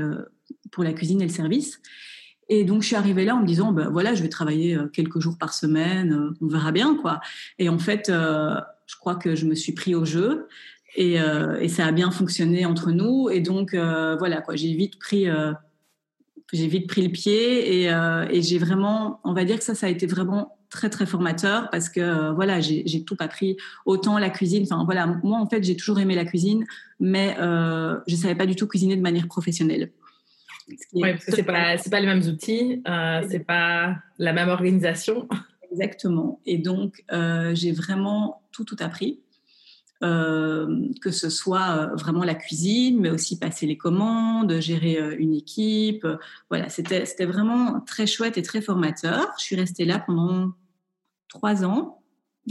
pour 0.71 0.83
la 0.83 0.93
cuisine 0.93 1.21
et 1.21 1.25
le 1.25 1.31
service. 1.31 1.81
Et 2.49 2.63
donc, 2.63 2.81
je 2.81 2.87
suis 2.87 2.95
arrivée 2.95 3.25
là 3.25 3.35
en 3.35 3.41
me 3.41 3.45
disant, 3.45 3.71
ben 3.71 3.89
voilà, 3.89 4.15
je 4.15 4.23
vais 4.23 4.29
travailler 4.29 4.75
euh, 4.75 4.87
quelques 4.87 5.19
jours 5.19 5.37
par 5.37 5.53
semaine, 5.53 6.13
euh, 6.13 6.37
on 6.41 6.47
verra 6.47 6.71
bien, 6.71 6.95
quoi. 6.95 7.19
Et 7.59 7.69
en 7.69 7.79
fait, 7.79 8.09
euh, 8.09 8.55
je 8.85 8.95
crois 8.95 9.15
que 9.15 9.35
je 9.35 9.45
me 9.45 9.55
suis 9.55 9.73
pris 9.73 9.95
au 9.95 10.05
jeu 10.05 10.47
et, 10.95 11.19
ça 11.67 11.85
a 11.85 11.91
bien 11.91 12.09
fonctionné 12.09 12.65
entre 12.65 12.91
nous. 12.91 13.29
Et 13.29 13.41
donc, 13.41 13.75
voilà, 13.75 14.41
quoi, 14.41 14.55
j'ai 14.55 14.73
vite 14.73 14.97
pris, 14.97 15.27
j'ai 16.51 16.67
vite 16.67 16.87
pris 16.87 17.03
le 17.03 17.11
pied 17.11 17.83
et, 17.83 17.91
et 18.31 18.41
j'ai 18.41 18.57
vraiment, 18.57 19.19
on 19.23 19.33
va 19.33 19.43
dire 19.43 19.57
que 19.57 19.63
ça, 19.63 19.75
ça 19.75 19.85
a 19.85 19.89
été 19.89 20.07
vraiment 20.07 20.57
très 20.69 20.89
très 20.89 21.05
formateur 21.05 21.69
parce 21.69 21.89
que 21.89 22.31
voilà 22.33 22.59
j'ai 22.59 23.03
tout 23.05 23.15
appris 23.19 23.57
autant 23.85 24.17
la 24.17 24.29
cuisine 24.29 24.63
enfin 24.63 24.83
voilà 24.83 25.07
moi 25.23 25.39
en 25.39 25.47
fait 25.47 25.63
j'ai 25.63 25.77
toujours 25.77 25.99
aimé 25.99 26.13
la 26.13 26.25
cuisine 26.25 26.65
mais 26.99 27.37
euh, 27.39 27.97
je 28.07 28.15
savais 28.15 28.35
pas 28.35 28.45
du 28.45 28.55
tout 28.55 28.67
cuisiner 28.67 28.95
de 28.95 29.01
manière 29.01 29.27
professionnelle 29.27 29.91
oui, 30.93 31.11
parce 31.11 31.25
que 31.25 31.31
ce 31.31 31.37
n'est 31.37 31.43
pas, 31.43 31.75
pas 31.77 31.99
les 31.99 32.07
mêmes 32.07 32.23
outils, 32.23 32.81
euh, 32.87 33.21
ce 33.23 33.27
n'est 33.27 33.39
pas 33.39 33.95
la 34.17 34.33
même 34.33 34.49
organisation. 34.49 35.27
Exactement. 35.71 36.39
Et 36.45 36.57
donc, 36.57 37.03
euh, 37.11 37.53
j'ai 37.55 37.71
vraiment 37.71 38.41
tout, 38.51 38.63
tout 38.63 38.77
appris. 38.79 39.21
Euh, 40.03 40.89
que 41.01 41.09
ce 41.09 41.27
soit 41.27 41.69
euh, 41.71 41.95
vraiment 41.95 42.23
la 42.23 42.35
cuisine, 42.35 42.99
mais 42.99 43.09
aussi 43.09 43.39
passer 43.39 43.65
les 43.65 43.77
commandes, 43.77 44.59
gérer 44.59 45.01
euh, 45.01 45.15
une 45.17 45.33
équipe. 45.33 46.05
Voilà, 46.51 46.69
c'était 46.69 47.25
vraiment 47.25 47.81
très 47.81 48.05
chouette 48.05 48.37
et 48.37 48.43
très 48.43 48.61
formateur. 48.61 49.33
Je 49.39 49.43
suis 49.43 49.55
restée 49.55 49.85
là 49.85 49.97
pendant 49.97 50.53
trois 51.29 51.65
ans, 51.65 52.03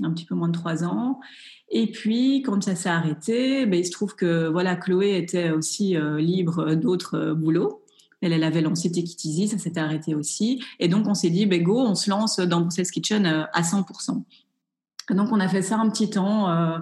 un 0.02 0.12
petit 0.12 0.24
peu 0.24 0.34
moins 0.34 0.48
de 0.48 0.54
trois 0.54 0.82
ans. 0.82 1.20
Et 1.70 1.88
puis, 1.88 2.42
quand 2.42 2.60
ça 2.64 2.74
s'est 2.74 2.88
arrêté, 2.88 3.64
ben, 3.64 3.78
il 3.78 3.86
se 3.86 3.92
trouve 3.92 4.16
que 4.16 4.48
voilà, 4.48 4.74
Chloé 4.74 5.16
était 5.16 5.50
aussi 5.50 5.96
libre 6.18 6.74
d'autres 6.74 7.32
boulots. 7.32 7.84
Elle, 8.22 8.42
avait 8.42 8.62
lancé 8.62 8.88
It 8.88 9.48
ça 9.48 9.58
s'était 9.58 9.80
arrêté 9.80 10.14
aussi. 10.14 10.62
Et 10.78 10.88
donc, 10.88 11.06
on 11.06 11.14
s'est 11.14 11.30
dit, 11.30 11.46
ben 11.46 11.62
go, 11.62 11.78
on 11.78 11.94
se 11.94 12.08
lance 12.10 12.38
dans 12.40 12.62
Brussels 12.62 12.86
Kitchen 12.86 13.26
euh, 13.26 13.44
à 13.52 13.62
100%. 13.62 14.22
Et 15.10 15.14
donc, 15.14 15.28
on 15.32 15.40
a 15.40 15.48
fait 15.48 15.62
ça 15.62 15.76
un 15.76 15.88
petit 15.90 16.10
temps. 16.10 16.50
Euh, 16.50 16.78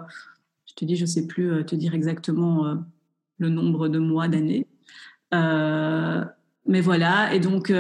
je 0.67 0.75
te 0.75 0.85
dis, 0.85 0.97
je 0.97 1.07
sais 1.07 1.27
plus 1.27 1.51
euh, 1.51 1.65
te 1.65 1.75
dire 1.75 1.95
exactement 1.95 2.77
le 3.39 3.49
nombre 3.49 3.89
de 3.89 3.99
mois, 3.99 4.29
d'années. 4.29 4.67
mais 5.33 6.81
voilà. 6.81 7.35
Et 7.35 7.41
donc, 7.41 7.73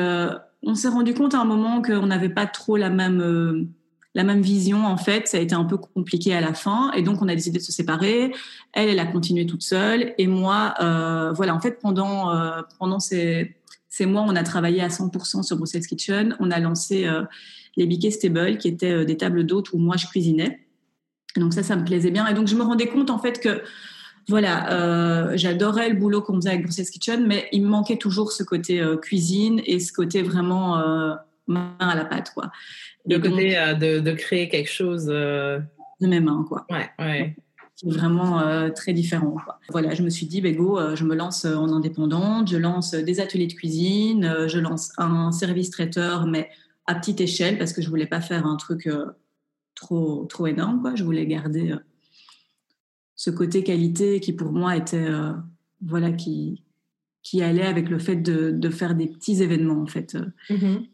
on 0.62 0.75
s'est 0.75 0.88
rendu 0.88 1.14
compte 1.14 1.34
à 1.34 1.40
un 1.40 1.44
moment 1.44 1.80
qu'on 1.80 2.06
n'avait 2.06 2.28
pas 2.28 2.46
trop 2.46 2.76
la 2.76 2.90
même 2.90 3.73
la 4.14 4.25
même 4.25 4.40
vision 4.40 4.87
en 4.87 4.97
fait. 4.97 5.28
Ça 5.28 5.38
a 5.38 5.40
été 5.40 5.54
un 5.54 5.64
peu 5.64 5.76
compliqué 5.76 6.35
à 6.35 6.40
la 6.40 6.54
fin 6.54 6.92
et 6.92 7.02
donc 7.02 7.21
on 7.21 7.28
a 7.28 7.35
décidé 7.35 7.59
de 7.59 7.64
se 7.64 7.73
séparer. 7.73 8.33
Elle, 8.73 8.88
elle 8.88 8.99
a 8.99 9.06
continué 9.06 9.47
toute 9.47 9.62
seule 9.62 10.14
et 10.18 10.26
moi, 10.26 10.75
euh, 10.80 11.33
voilà. 11.33 11.54
En 11.54 11.61
fait, 11.61 11.78
pendant 11.80 12.35
euh, 12.35 12.62
pendant 12.78 13.00
ces 13.00 13.54
ces 13.88 14.06
mois, 14.06 14.23
on 14.23 14.35
a 14.35 14.42
travaillé 14.42 14.80
à 14.83 14.88
100% 14.88 15.44
sur 15.44 15.56
Brussels 15.56 15.87
Kitchen. 15.87 16.37
On 16.40 16.50
a 16.50 16.59
lancé 16.59 17.06
euh, 17.06 17.23
les 17.76 17.87
Biquets 17.87 18.11
Stable 18.11 18.59
qui 18.59 18.66
étaient 18.66 19.04
des 19.04 19.16
tables 19.16 19.47
d'hôtes 19.47 19.73
où 19.73 19.78
moi 19.78 19.97
je 19.97 20.06
cuisinais. 20.06 20.66
donc 21.37 21.52
ça, 21.52 21.62
ça 21.62 21.76
me 21.76 21.85
plaisait 21.85 22.11
bien 22.11 22.26
et 22.26 22.35
donc 22.35 22.49
je 22.49 22.56
me 22.56 22.62
rendais 22.62 22.88
compte 22.88 23.11
en 23.11 23.18
fait 23.18 23.40
que 23.40 23.62
voilà, 24.28 25.37
j'adorais 25.37 25.90
le 25.90 25.97
boulot 25.97 26.23
qu'on 26.23 26.37
faisait 26.37 26.49
avec 26.49 26.62
Brussels 26.62 26.87
Kitchen, 26.87 27.26
mais 27.26 27.47
il 27.52 27.62
me 27.62 27.68
manquait 27.68 27.99
toujours 27.99 28.33
ce 28.33 28.42
côté 28.42 28.83
cuisine 29.02 29.61
et 29.66 29.78
ce 29.80 29.92
côté 29.92 30.23
vraiment 30.23 30.83
main 31.46 31.76
à 31.78 31.94
la 31.94 32.04
pâte, 32.04 32.32
quoi. 32.34 32.50
Le 33.06 33.18
côté 33.18 33.58
euh, 33.58 33.74
de, 33.74 34.00
de, 34.00 34.12
créer 34.12 34.48
quelque 34.48 34.70
chose 34.70 35.08
euh, 35.08 35.60
de 36.00 36.06
mes 36.06 36.20
mains, 36.20 36.44
quoi. 36.48 36.66
Ouais, 36.70 36.88
ouais. 36.98 37.36
Qui 37.76 37.88
est 37.88 37.92
vraiment 37.92 38.40
euh, 38.40 38.70
très 38.70 38.92
différent. 38.92 39.36
Quoi. 39.44 39.58
Voilà, 39.70 39.94
je 39.94 40.02
me 40.02 40.10
suis 40.10 40.26
dit, 40.26 40.40
ben 40.40 40.54
go, 40.54 40.78
je 40.94 41.04
me 41.04 41.14
lance 41.14 41.44
en 41.44 41.68
indépendante, 41.72 42.48
je 42.48 42.56
lance 42.56 42.94
des 42.94 43.20
ateliers 43.20 43.48
de 43.48 43.52
cuisine, 43.52 44.46
je 44.46 44.58
lance 44.58 44.92
un 44.96 45.32
service 45.32 45.70
traiteur, 45.70 46.26
mais 46.26 46.50
à 46.86 46.94
petite 46.94 47.20
échelle, 47.20 47.58
parce 47.58 47.72
que 47.72 47.82
je 47.82 47.88
voulais 47.88 48.06
pas 48.06 48.20
faire 48.20 48.46
un 48.46 48.56
truc 48.56 48.88
trop, 49.74 50.24
trop 50.26 50.46
énorme, 50.46 50.82
quoi. 50.82 50.94
Je 50.94 51.02
voulais 51.02 51.26
garder 51.26 51.74
ce 53.16 53.30
côté 53.30 53.64
qualité 53.64 54.20
qui, 54.20 54.32
pour 54.32 54.52
moi, 54.52 54.76
était, 54.76 55.08
voilà, 55.84 56.12
qui, 56.12 56.62
qui 57.24 57.42
allait 57.42 57.66
avec 57.66 57.88
le 57.88 57.98
fait 57.98 58.16
de, 58.16 58.52
de 58.52 58.70
faire 58.70 58.94
des 58.94 59.08
petits 59.08 59.42
événements, 59.42 59.82
en 59.82 59.86
fait. 59.86 60.16
Mm-hmm. 60.48 60.86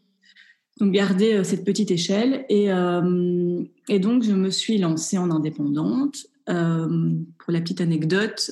Donc 0.81 0.91
garder 0.91 1.35
euh, 1.35 1.43
cette 1.43 1.63
petite 1.63 1.91
échelle. 1.91 2.43
Et, 2.49 2.73
euh, 2.73 3.63
et, 3.87 3.99
donc 3.99 4.23
je 4.23 4.33
me 4.33 4.49
suis 4.49 4.79
lancée 4.79 5.19
en 5.19 5.29
indépendante. 5.29 6.25
Euh, 6.49 7.11
pour 7.37 7.53
la 7.53 7.61
petite 7.61 7.81
anecdote, 7.81 8.51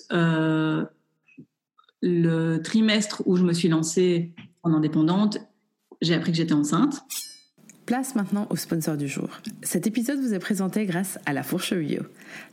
le 2.01 2.57
trimestre 2.59 3.23
où 3.25 3.35
je 3.35 3.43
me 3.43 3.51
suis 3.51 3.67
lancée 3.67 4.31
en 4.61 4.73
indépendante, 4.73 5.39
j'ai 6.01 6.13
appris 6.13 6.31
que 6.31 6.37
j'étais 6.37 6.53
enceinte. 6.53 7.01
Place 7.87 8.13
maintenant 8.13 8.45
au 8.51 8.55
sponsor 8.55 8.95
du 8.95 9.07
jour. 9.07 9.27
Cet 9.63 9.87
épisode 9.87 10.19
vous 10.19 10.35
est 10.35 10.39
présenté 10.39 10.85
grâce 10.85 11.17
à 11.25 11.33
La 11.33 11.41
Fourche 11.41 11.73
Bio. 11.73 12.03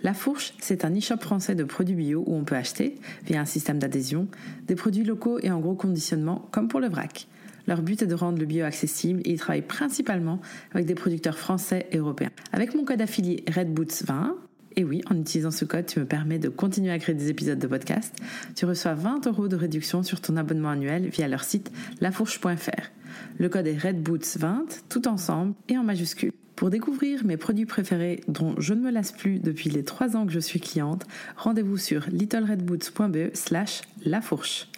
La 0.02 0.14
Fourche, 0.14 0.54
c'est 0.58 0.86
un 0.86 0.96
e-shop 0.96 1.18
français 1.18 1.54
de 1.54 1.64
produits 1.64 1.94
bio 1.94 2.24
où 2.26 2.34
on 2.34 2.44
peut 2.44 2.56
acheter, 2.56 2.96
via 3.26 3.42
un 3.42 3.44
système 3.44 3.78
d'adhésion, 3.78 4.26
des 4.66 4.74
produits 4.74 5.04
locaux 5.04 5.38
et 5.42 5.50
en 5.50 5.60
gros 5.60 5.74
conditionnement, 5.74 6.48
comme 6.50 6.68
pour 6.68 6.80
le 6.80 6.88
vrac. 6.88 7.28
Leur 7.66 7.82
but 7.82 8.02
est 8.02 8.06
de 8.06 8.14
rendre 8.14 8.38
le 8.38 8.46
bio 8.46 8.64
accessible 8.64 9.20
et 9.24 9.32
ils 9.32 9.38
travaillent 9.38 9.62
principalement 9.62 10.40
avec 10.72 10.86
des 10.86 10.94
producteurs 10.94 11.38
français 11.38 11.86
et 11.92 11.98
européens. 11.98 12.30
Avec 12.52 12.74
mon 12.74 12.84
code 12.84 13.00
affilié 13.00 13.44
RedBoots20, 13.48 14.34
et 14.78 14.84
oui, 14.84 15.00
en 15.10 15.18
utilisant 15.18 15.50
ce 15.50 15.64
code, 15.64 15.86
tu 15.86 16.00
me 16.00 16.04
permets 16.04 16.38
de 16.38 16.50
continuer 16.50 16.90
à 16.92 16.98
créer 16.98 17.14
des 17.14 17.30
épisodes 17.30 17.58
de 17.58 17.66
podcast. 17.66 18.14
Tu 18.54 18.66
reçois 18.66 18.92
20 18.92 19.26
euros 19.26 19.48
de 19.48 19.56
réduction 19.56 20.02
sur 20.02 20.20
ton 20.20 20.36
abonnement 20.36 20.68
annuel 20.68 21.08
via 21.08 21.28
leur 21.28 21.44
site 21.44 21.72
lafourche.fr. 22.02 22.90
Le 23.38 23.48
code 23.48 23.66
est 23.66 23.76
RedBoots20, 23.76 24.82
tout 24.90 25.08
ensemble 25.08 25.54
et 25.68 25.78
en 25.78 25.82
majuscule. 25.82 26.32
Pour 26.56 26.70
découvrir 26.70 27.24
mes 27.26 27.36
produits 27.36 27.66
préférés 27.66 28.22
dont 28.28 28.54
je 28.58 28.72
ne 28.72 28.80
me 28.80 28.90
lasse 28.90 29.12
plus 29.12 29.38
depuis 29.40 29.68
les 29.68 29.84
trois 29.84 30.16
ans 30.16 30.24
que 30.24 30.32
je 30.32 30.40
suis 30.40 30.58
cliente, 30.58 31.04
rendez-vous 31.36 31.76
sur 31.76 32.06
littleredboots.be 32.08 33.34
slash 33.34 33.82
lafourche. 34.04 34.68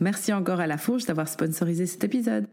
Merci 0.00 0.32
encore 0.32 0.58
à 0.58 0.66
La 0.66 0.78
Fourche 0.78 1.06
d'avoir 1.06 1.28
sponsorisé 1.28 1.86
cet 1.86 2.02
épisode. 2.02 2.48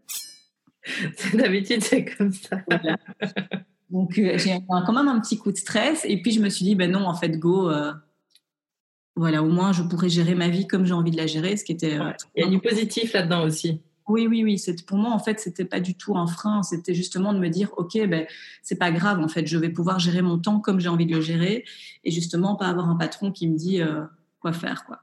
D'habitude, 1.33 1.81
c'est 1.81 2.05
comme 2.05 2.31
ça. 2.31 2.57
Donc, 3.89 4.17
euh, 4.19 4.37
j'ai 4.37 4.59
quand 4.67 4.93
même 4.93 5.07
un 5.07 5.19
petit 5.19 5.37
coup 5.37 5.51
de 5.51 5.57
stress. 5.57 6.05
Et 6.05 6.21
puis, 6.21 6.31
je 6.31 6.39
me 6.39 6.49
suis 6.49 6.63
dit, 6.63 6.75
ben 6.75 6.91
non, 6.91 7.07
en 7.07 7.15
fait, 7.15 7.39
go. 7.39 7.71
Euh, 7.71 7.91
voilà, 9.15 9.41
au 9.41 9.49
moins, 9.49 9.71
je 9.71 9.81
pourrais 9.81 10.09
gérer 10.09 10.35
ma 10.35 10.49
vie 10.49 10.67
comme 10.67 10.85
j'ai 10.85 10.93
envie 10.93 11.11
de 11.11 11.17
la 11.17 11.25
gérer, 11.25 11.57
ce 11.57 11.63
qui 11.63 11.71
était. 11.71 11.99
Euh, 11.99 12.11
Il 12.35 12.43
y 12.43 12.47
a 12.47 12.49
du 12.49 12.59
positif 12.59 13.13
là-dedans 13.13 13.45
aussi. 13.45 13.81
Oui, 14.07 14.27
oui, 14.27 14.43
oui. 14.43 14.63
Pour 14.85 14.97
moi, 14.97 15.11
en 15.11 15.19
fait, 15.19 15.39
c'était 15.39 15.65
pas 15.65 15.79
du 15.79 15.95
tout 15.95 16.15
un 16.15 16.27
frein. 16.27 16.61
C'était 16.61 16.93
justement 16.93 17.33
de 17.33 17.39
me 17.39 17.49
dire, 17.49 17.71
ok, 17.77 18.07
ben 18.07 18.27
c'est 18.61 18.77
pas 18.77 18.91
grave. 18.91 19.19
En 19.19 19.27
fait, 19.27 19.47
je 19.47 19.57
vais 19.57 19.69
pouvoir 19.69 19.99
gérer 19.99 20.21
mon 20.21 20.37
temps 20.37 20.59
comme 20.59 20.79
j'ai 20.79 20.89
envie 20.89 21.07
de 21.07 21.15
le 21.15 21.21
gérer, 21.21 21.65
et 22.03 22.11
justement 22.11 22.55
pas 22.55 22.67
avoir 22.67 22.89
un 22.89 22.95
patron 22.95 23.31
qui 23.31 23.47
me 23.47 23.57
dit 23.57 23.81
euh, 23.81 24.03
quoi 24.39 24.53
faire, 24.53 24.85
quoi. 24.85 25.01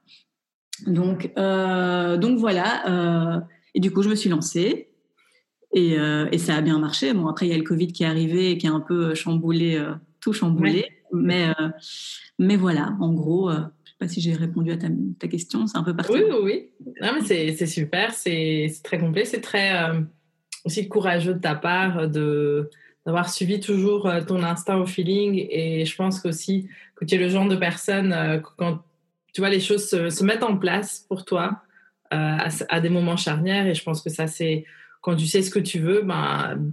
Donc, 0.86 1.32
euh, 1.36 2.16
donc 2.16 2.38
voilà. 2.38 3.36
Euh, 3.36 3.40
et 3.74 3.80
du 3.80 3.90
coup, 3.90 4.02
je 4.02 4.08
me 4.08 4.14
suis 4.14 4.30
lancée. 4.30 4.88
Et, 5.74 5.94
et, 5.94 6.38
ça 6.38 6.56
a 6.56 6.60
bien 6.60 6.78
marché. 6.78 7.14
Bon, 7.14 7.28
après, 7.28 7.46
il 7.46 7.50
y 7.50 7.54
a 7.54 7.56
le 7.56 7.64
Covid 7.64 7.92
qui 7.92 8.02
est 8.02 8.06
arrivé 8.06 8.50
et 8.50 8.58
qui 8.58 8.66
a 8.66 8.72
un 8.72 8.80
peu 8.80 9.14
chamboulé, 9.14 9.82
tout 10.20 10.34
chamboulé. 10.34 10.86
Mais, 11.12 11.50
mais 12.38 12.56
voilà, 12.56 12.94
en 13.00 13.10
gros, 13.14 13.50
pas 14.02 14.08
si 14.08 14.20
j'ai 14.20 14.32
répondu 14.32 14.72
à 14.72 14.76
ta, 14.76 14.88
ta 15.20 15.28
question, 15.28 15.68
c'est 15.68 15.78
un 15.78 15.84
peu 15.84 15.94
parti. 15.94 16.12
Oui, 16.12 16.22
oui, 16.42 16.70
oui. 16.80 17.24
C'est 17.24 17.66
super, 17.66 18.12
c'est 18.12 18.68
très 18.82 18.98
complet, 18.98 19.24
c'est 19.24 19.40
très 19.40 19.80
euh, 19.80 20.00
aussi 20.64 20.88
courageux 20.88 21.34
de 21.34 21.38
ta 21.38 21.54
part 21.54 22.08
de 22.08 22.68
d'avoir 23.06 23.30
suivi 23.30 23.58
toujours 23.58 24.06
euh, 24.06 24.20
ton 24.20 24.42
instinct 24.42 24.76
au 24.76 24.86
feeling 24.86 25.46
et 25.50 25.84
je 25.84 25.96
pense 25.96 26.20
qu'aussi 26.20 26.68
que 26.94 27.04
tu 27.04 27.16
es 27.16 27.18
le 27.18 27.28
genre 27.28 27.48
de 27.48 27.56
personne 27.56 28.12
euh, 28.12 28.38
quand 28.56 28.80
tu 29.32 29.40
vois 29.40 29.50
les 29.50 29.58
choses 29.58 29.88
se, 29.88 30.08
se 30.08 30.24
mettent 30.24 30.44
en 30.44 30.56
place 30.56 31.04
pour 31.08 31.24
toi 31.24 31.62
à, 32.10 32.48
à, 32.68 32.80
des 32.80 32.90
moments 32.90 33.16
charnières 33.16 33.66
et 33.66 33.74
je 33.74 33.82
pense 33.82 34.02
que 34.02 34.10
ça 34.10 34.26
c'est 34.28 34.64
quand 35.00 35.16
tu 35.16 35.26
sais 35.26 35.42
ce 35.42 35.50
que 35.50 35.58
tu 35.58 35.80
veux, 35.80 36.02
ben, 36.02 36.72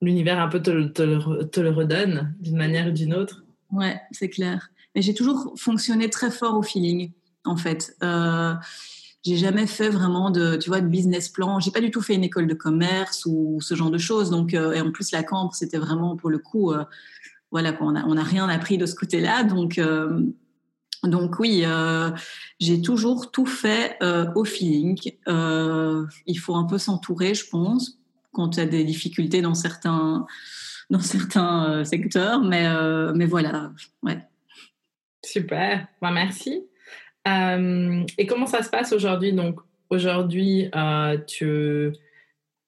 l'univers 0.00 0.38
un 0.40 0.48
peu 0.48 0.62
te, 0.62 0.86
te, 0.88 1.42
te 1.44 1.60
le 1.60 1.70
redonne 1.70 2.34
d'une 2.40 2.56
manière 2.56 2.86
ou 2.88 2.92
d'une 2.92 3.12
autre. 3.14 3.44
Ouais, 3.70 4.00
c'est 4.10 4.30
clair. 4.30 4.70
Mais 4.94 5.02
j'ai 5.02 5.14
toujours 5.14 5.52
fonctionné 5.56 6.10
très 6.10 6.30
fort 6.30 6.56
au 6.56 6.62
feeling, 6.62 7.12
en 7.44 7.56
fait. 7.56 7.96
Euh, 8.02 8.54
j'ai 9.24 9.36
jamais 9.36 9.66
fait 9.66 9.88
vraiment 9.88 10.30
de, 10.30 10.56
tu 10.56 10.70
vois, 10.70 10.80
de 10.80 10.86
business 10.86 11.28
plan. 11.28 11.60
J'ai 11.60 11.70
pas 11.70 11.80
du 11.80 11.90
tout 11.90 12.00
fait 12.00 12.14
une 12.14 12.24
école 12.24 12.46
de 12.46 12.54
commerce 12.54 13.26
ou 13.26 13.58
ce 13.60 13.74
genre 13.74 13.90
de 13.90 13.98
choses. 13.98 14.30
Donc, 14.30 14.54
euh, 14.54 14.72
et 14.72 14.80
en 14.80 14.90
plus, 14.92 15.10
la 15.12 15.22
camp, 15.22 15.50
c'était 15.50 15.78
vraiment 15.78 16.16
pour 16.16 16.30
le 16.30 16.38
coup, 16.38 16.72
euh, 16.72 16.84
voilà, 17.50 17.76
on 17.80 17.92
n'a 17.92 18.02
a 18.02 18.24
rien 18.24 18.48
appris 18.48 18.78
de 18.78 18.86
ce 18.86 18.94
côté-là. 18.94 19.42
Donc, 19.42 19.80
donc 21.02 21.38
oui, 21.38 21.64
j'ai 22.60 22.82
toujours 22.82 23.30
tout 23.30 23.46
fait 23.46 23.96
au 24.34 24.44
feeling. 24.44 24.98
il 25.26 26.38
faut 26.38 26.54
un 26.54 26.64
peu 26.64 26.76
s'entourer, 26.76 27.34
je 27.34 27.48
pense, 27.48 27.98
quand 28.32 28.56
il 28.56 28.60
y 28.60 28.62
a 28.62 28.66
des 28.66 28.84
difficultés 28.84 29.40
dans 29.40 29.54
certains, 29.54 30.26
dans 30.90 31.00
certains 31.00 31.84
secteurs. 31.84 32.42
Mais, 32.42 32.68
mais 33.14 33.24
voilà, 33.24 33.72
ouais. 34.02 34.27
Super, 35.24 35.86
bah, 36.00 36.10
merci. 36.10 36.64
et 37.26 38.26
comment 38.26 38.46
ça 38.46 38.62
se 38.62 38.70
passe 38.70 38.92
aujourd'hui? 38.92 39.32
Donc 39.32 39.60
aujourd'hui, 39.90 40.70
tu 41.26 41.92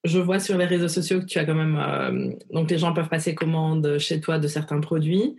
je 0.05 0.19
vois 0.19 0.39
sur 0.39 0.57
les 0.57 0.65
réseaux 0.65 0.89
sociaux 0.89 1.21
que 1.21 1.27
tu 1.27 1.39
as 1.39 1.45
quand 1.45 1.55
même. 1.55 1.79
Euh, 1.79 2.33
donc, 2.53 2.71
les 2.71 2.79
gens 2.79 2.93
peuvent 2.93 3.09
passer 3.09 3.35
commande 3.35 3.99
chez 3.99 4.21
toi 4.21 4.39
de 4.39 4.49
certains 4.49 4.81
produits. 4.81 5.37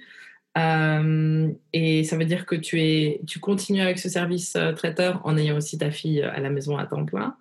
Euh, 0.57 1.49
et 1.71 2.03
ça 2.03 2.17
veut 2.17 2.25
dire 2.25 2.45
que 2.45 2.55
tu, 2.55 2.81
es, 2.81 3.21
tu 3.25 3.39
continues 3.39 3.81
avec 3.81 3.97
ce 3.97 4.09
service 4.09 4.55
euh, 4.57 4.73
traiteur 4.73 5.21
en 5.23 5.37
ayant 5.37 5.55
aussi 5.55 5.77
ta 5.77 5.91
fille 5.91 6.21
à 6.21 6.39
la 6.39 6.49
maison 6.49 6.77
à 6.77 6.85
temps 6.85 7.05
plein. 7.05 7.35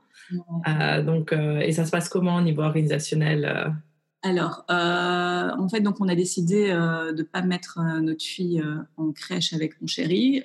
donc, 1.04 1.32
et 1.32 1.72
ça 1.72 1.84
se 1.84 1.90
passe 1.90 2.08
comment 2.08 2.36
au 2.36 2.40
niveau 2.40 2.62
organisationnel 2.62 3.74
alors, 4.22 4.64
en 4.68 5.68
fait, 5.70 5.80
donc 5.80 5.96
on 6.00 6.08
a 6.08 6.14
décidé 6.14 6.68
de 6.68 7.16
ne 7.16 7.22
pas 7.22 7.42
mettre 7.42 7.80
notre 8.00 8.22
fille 8.22 8.62
en 8.96 9.12
crèche 9.12 9.52
avec 9.54 9.80
mon 9.80 9.86
chéri 9.86 10.42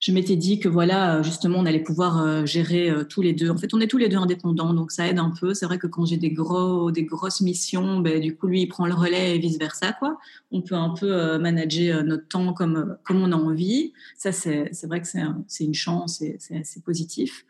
je 0.00 0.12
m'étais 0.12 0.36
dit 0.36 0.58
que 0.58 0.68
voilà, 0.68 1.16
euh, 1.18 1.22
justement, 1.22 1.58
on 1.58 1.66
allait 1.66 1.82
pouvoir 1.82 2.22
euh, 2.22 2.46
gérer 2.46 2.90
euh, 2.90 3.04
tous 3.04 3.20
les 3.20 3.34
deux. 3.34 3.50
En 3.50 3.58
fait, 3.58 3.74
on 3.74 3.80
est 3.80 3.86
tous 3.86 3.98
les 3.98 4.08
deux 4.08 4.16
indépendants, 4.16 4.72
donc 4.72 4.92
ça 4.92 5.06
aide 5.06 5.18
un 5.18 5.30
peu. 5.38 5.52
C'est 5.52 5.66
vrai 5.66 5.78
que 5.78 5.86
quand 5.86 6.06
j'ai 6.06 6.16
des 6.16 6.30
gros, 6.30 6.90
des 6.90 7.04
grosses 7.04 7.42
missions, 7.42 8.00
ben, 8.00 8.18
du 8.18 8.34
coup, 8.34 8.46
lui, 8.46 8.62
il 8.62 8.66
prend 8.66 8.86
le 8.86 8.94
relais 8.94 9.36
et 9.36 9.38
vice 9.38 9.58
versa, 9.58 9.92
quoi. 9.92 10.18
On 10.50 10.62
peut 10.62 10.74
un 10.74 10.90
peu 10.90 11.38
manager 11.38 12.02
notre 12.02 12.26
temps 12.28 12.54
comme, 12.54 12.96
comme 13.04 13.22
on 13.22 13.30
a 13.30 13.36
envie. 13.36 13.92
Ça, 14.16 14.32
c'est, 14.32 14.70
vrai 14.84 15.02
que 15.02 15.06
c'est, 15.06 15.64
une 15.64 15.74
chance 15.74 16.22
et 16.22 16.38
c'est 16.38 16.82
positif. 16.82 17.44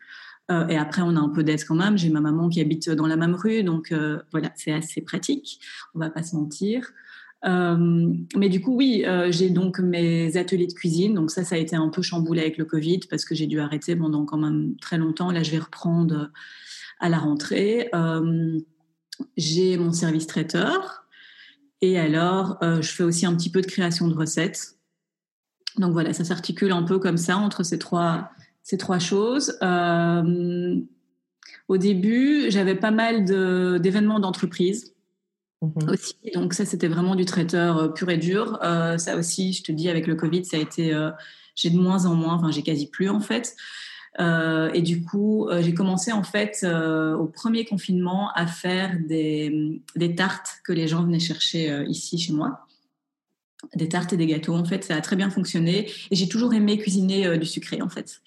Et 0.69 0.77
après, 0.77 1.01
on 1.01 1.15
a 1.15 1.19
un 1.19 1.29
peu 1.29 1.43
d'aide 1.43 1.63
quand 1.65 1.75
même. 1.75 1.97
J'ai 1.97 2.09
ma 2.09 2.21
maman 2.21 2.49
qui 2.49 2.61
habite 2.61 2.89
dans 2.89 3.07
la 3.07 3.15
même 3.15 3.35
rue, 3.35 3.63
donc 3.63 3.93
voilà, 4.31 4.51
c'est 4.55 4.71
assez 4.71 5.01
pratique. 5.01 5.59
On 5.93 5.99
va 5.99 6.09
pas 6.09 6.23
se 6.23 6.35
mentir. 6.35 6.91
Euh, 7.43 8.13
mais 8.35 8.49
du 8.49 8.61
coup, 8.61 8.75
oui, 8.75 9.03
euh, 9.05 9.31
j'ai 9.31 9.49
donc 9.49 9.79
mes 9.79 10.37
ateliers 10.37 10.67
de 10.67 10.73
cuisine. 10.73 11.15
Donc 11.15 11.31
ça, 11.31 11.43
ça 11.43 11.55
a 11.55 11.57
été 11.57 11.75
un 11.75 11.89
peu 11.89 12.01
chamboulé 12.01 12.41
avec 12.41 12.57
le 12.57 12.65
Covid 12.65 12.99
parce 13.09 13.25
que 13.25 13.35
j'ai 13.35 13.47
dû 13.47 13.59
arrêter 13.59 13.95
pendant 13.95 14.25
quand 14.25 14.37
même 14.37 14.75
très 14.79 14.97
longtemps. 14.97 15.31
Là, 15.31 15.43
je 15.43 15.51
vais 15.51 15.59
reprendre 15.59 16.29
à 16.99 17.09
la 17.09 17.17
rentrée. 17.17 17.89
Euh, 17.95 18.59
j'ai 19.37 19.77
mon 19.77 19.91
service 19.91 20.27
traiteur. 20.27 21.05
Et 21.83 21.97
alors, 21.97 22.59
je 22.61 22.87
fais 22.87 23.01
aussi 23.01 23.25
un 23.25 23.35
petit 23.35 23.49
peu 23.49 23.59
de 23.59 23.65
création 23.65 24.07
de 24.07 24.13
recettes. 24.13 24.77
Donc 25.79 25.93
voilà, 25.93 26.13
ça 26.13 26.23
s'articule 26.23 26.71
un 26.71 26.83
peu 26.83 26.99
comme 26.99 27.17
ça 27.17 27.37
entre 27.37 27.63
ces 27.63 27.79
trois, 27.79 28.29
ces 28.63 28.77
trois 28.77 28.99
choses. 28.99 29.57
au 31.67 31.77
début, 31.77 32.49
j'avais 32.49 32.75
pas 32.75 32.91
mal 32.91 33.25
d'événements 33.81 34.19
d'entreprise. 34.19 34.91
Mhm. 35.61 35.89
Aussi. 35.89 36.15
Donc 36.33 36.53
ça, 36.53 36.65
c'était 36.65 36.87
vraiment 36.87 37.15
du 37.15 37.25
traiteur 37.25 37.77
euh, 37.77 37.87
pur 37.89 38.09
et 38.09 38.17
dur. 38.17 38.59
Euh, 38.63 38.97
ça 38.97 39.15
aussi, 39.15 39.53
je 39.53 39.63
te 39.63 39.71
dis, 39.71 39.89
avec 39.89 40.07
le 40.07 40.15
Covid, 40.15 40.43
ça 40.43 40.57
a 40.57 40.59
été, 40.59 40.93
euh, 40.93 41.11
j'ai 41.55 41.69
de 41.69 41.77
moins 41.77 42.05
en 42.05 42.15
moins, 42.15 42.33
enfin 42.33 42.51
j'ai 42.51 42.63
quasi 42.63 42.87
plus 42.89 43.09
en 43.09 43.19
fait. 43.19 43.55
et 44.19 44.81
du 44.81 45.03
coup, 45.03 45.49
j'ai 45.61 45.73
commencé 45.73 46.11
en 46.11 46.23
fait 46.23 46.65
au 46.65 47.25
premier 47.27 47.65
confinement 47.65 48.29
à 48.35 48.45
faire 48.45 48.97
des, 49.07 49.81
des, 49.95 50.15
tartes 50.15 50.61
que 50.65 50.73
les 50.73 50.87
gens 50.87 51.03
venaient 51.03 51.19
chercher 51.19 51.83
ici 51.87 52.17
chez 52.17 52.33
moi. 52.33 52.67
Des 53.75 53.89
tartes 53.89 54.13
et 54.13 54.17
des 54.17 54.27
gâteaux, 54.27 54.55
en 54.55 54.65
fait, 54.65 54.83
ça 54.83 54.95
a 54.95 55.01
très 55.01 55.15
bien 55.15 55.29
fonctionné. 55.29 55.89
Et 56.11 56.15
j'ai 56.15 56.27
toujours 56.27 56.53
aimé 56.53 56.77
cuisiner 56.77 57.37
du 57.37 57.45
sucré, 57.45 57.81
en 57.81 57.89
fait. 57.89 58.21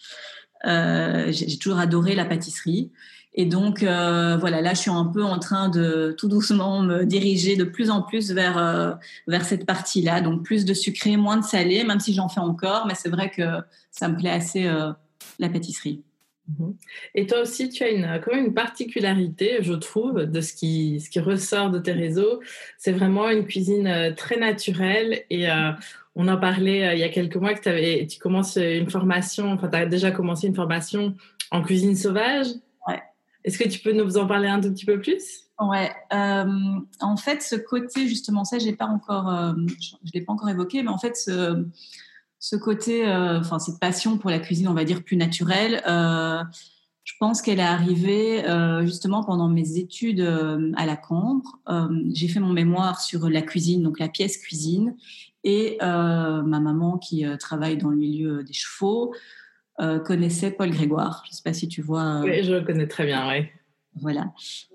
j'ai 0.65 1.59
toujours 1.59 1.79
adoré 1.79 2.15
la 2.15 2.25
pâtisserie. 2.25 2.91
Et 3.37 3.47
donc, 3.47 3.83
euh, 3.83 4.37
voilà, 4.37 4.61
là, 4.63 4.75
je 4.75 4.81
suis 4.81 4.91
un 4.91 5.07
peu 5.07 5.25
en 5.25 5.41
train 5.41 5.69
de 5.69 6.15
tout 6.17 6.29
doucement 6.29 6.83
me 6.83 7.05
diriger 7.05 7.57
de 7.57 7.65
plus 7.65 7.91
en 7.91 8.01
plus 8.01 8.31
vers, 8.31 8.59
euh, 8.59 8.93
vers 9.27 9.45
cette 9.45 9.67
partie-là. 9.67 10.21
Donc, 10.21 10.45
plus 10.45 10.65
de 10.65 10.73
sucré, 10.73 11.17
moins 11.17 11.37
de 11.37 11.45
salé, 11.45 11.83
même 11.83 11.99
si 11.99 12.15
j'en 12.15 12.29
fais 12.29 12.41
encore. 12.41 12.87
Mais 12.87 12.95
c'est 12.95 13.09
vrai 13.09 13.31
que 13.31 13.43
ça 13.91 14.07
me 14.09 14.17
plaît 14.17 14.31
assez, 14.31 14.67
euh, 14.67 14.93
la 15.41 15.49
pâtisserie. 15.49 16.05
Mhm. 16.49 16.77
Et 17.15 17.27
toi 17.27 17.41
aussi, 17.41 17.69
tu 17.69 17.83
as 17.83 17.91
une, 17.91 18.21
quand 18.25 18.35
même 18.35 18.47
une 18.47 18.55
particularité, 18.55 19.59
je 19.61 19.73
trouve, 19.73 20.25
de 20.25 20.41
ce 20.41 20.53
qui, 20.53 21.01
ce 21.01 21.09
qui 21.11 21.21
ressort 21.21 21.71
de 21.71 21.79
tes 21.79 21.93
réseaux. 21.93 22.41
C'est 22.79 22.93
vraiment 22.93 23.31
une 23.31 23.47
cuisine 23.47 24.15
très 24.17 24.37
naturelle 24.39 25.25
et 25.31 25.47
on 26.15 26.29
en 26.29 26.37
parlait 26.37 26.95
il 26.95 27.01
y 27.01 27.03
a 27.03 27.09
quelques 27.09 27.37
mois 27.37 27.55
que 27.55 27.69
avais, 27.69 28.07
tu 28.07 28.19
commences 28.19 28.57
une 28.57 28.91
formation, 28.91 29.53
enfin, 29.53 29.69
tu 29.69 29.77
as 29.77 29.87
déjà 29.87 30.11
commencé 30.11 30.47
une 30.47 30.55
formation 30.55 31.15
en 31.51 31.63
cuisine 31.63 31.97
sauvage. 31.97 32.49
Est-ce 33.45 33.59
que 33.59 33.69
tu 33.69 33.79
peux 33.81 33.93
nous 33.93 34.17
en 34.17 34.27
parler 34.27 34.49
un 34.49 34.61
tout 34.61 34.73
petit 34.73 34.87
peu 34.87 34.99
plus? 34.99 35.45
Ouais. 35.61 35.93
Euh, 36.13 36.81
en 37.01 37.17
fait, 37.17 37.43
ce 37.43 37.57
côté, 37.57 38.09
justement, 38.09 38.45
ça, 38.45 38.59
j'ai 38.59 38.73
pas 38.73 38.87
encore, 38.87 39.29
euh, 39.29 39.53
je 39.81 39.95
ne 40.03 40.11
l'ai 40.15 40.23
pas 40.23 40.33
encore 40.33 40.49
évoqué, 40.49 40.83
mais 40.83 40.89
en 40.89 40.99
fait, 40.99 41.17
ce, 41.17 41.65
ce 42.39 42.57
côté, 42.57 43.07
euh, 43.07 43.41
enfin, 43.41 43.59
cette 43.59 43.81
passion 43.81 44.19
pour 44.19 44.31
la 44.31 44.39
cuisine, 44.39 44.69
on 44.69 44.75
va 44.75 44.85
dire, 44.85 45.03
plus 45.03 45.17
naturelle, 45.17 45.83
je 45.87 47.13
pense 47.21 47.43
qu'elle 47.43 47.59
est 47.59 47.63
arrivée 47.63 48.45
justement 48.83 49.23
pendant 49.25 49.49
mes 49.49 49.77
études 49.77 50.23
à 50.75 50.87
la 50.87 50.97
Cambre. 50.97 51.59
j'ai 52.15 52.29
fait 52.29 52.41
mon 52.41 52.53
mémoire 52.53 53.01
sur 53.01 53.29
la 53.29 53.43
cuisine, 53.43 53.83
donc 53.83 53.99
la 53.99 54.09
pièce 54.09 54.39
cuisine, 54.39 54.97
et 55.43 55.77
ma 55.81 56.43
maman 56.43 56.97
qui 56.97 57.27
travaille 57.39 57.77
dans 57.77 57.91
le 57.91 57.97
milieu 57.97 58.43
des 58.43 58.55
chevaux 58.55 59.13
euh, 59.81 59.99
connaissait 59.99 60.53
Paul 60.53 60.71
Grégoire. 60.71 61.25
Je 61.27 61.33
ne 61.33 61.35
sais 61.35 61.43
pas 61.43 61.53
si 61.53 61.67
tu 61.67 61.83
vois. 61.83 62.21
Euh, 62.21 62.23
oui, 62.23 62.45
je 62.45 62.53
le 62.53 62.61
connais 62.63 62.87
très 62.87 63.07
bien, 63.07 63.29
oui. 63.29 63.47
Voilà. 63.97 64.33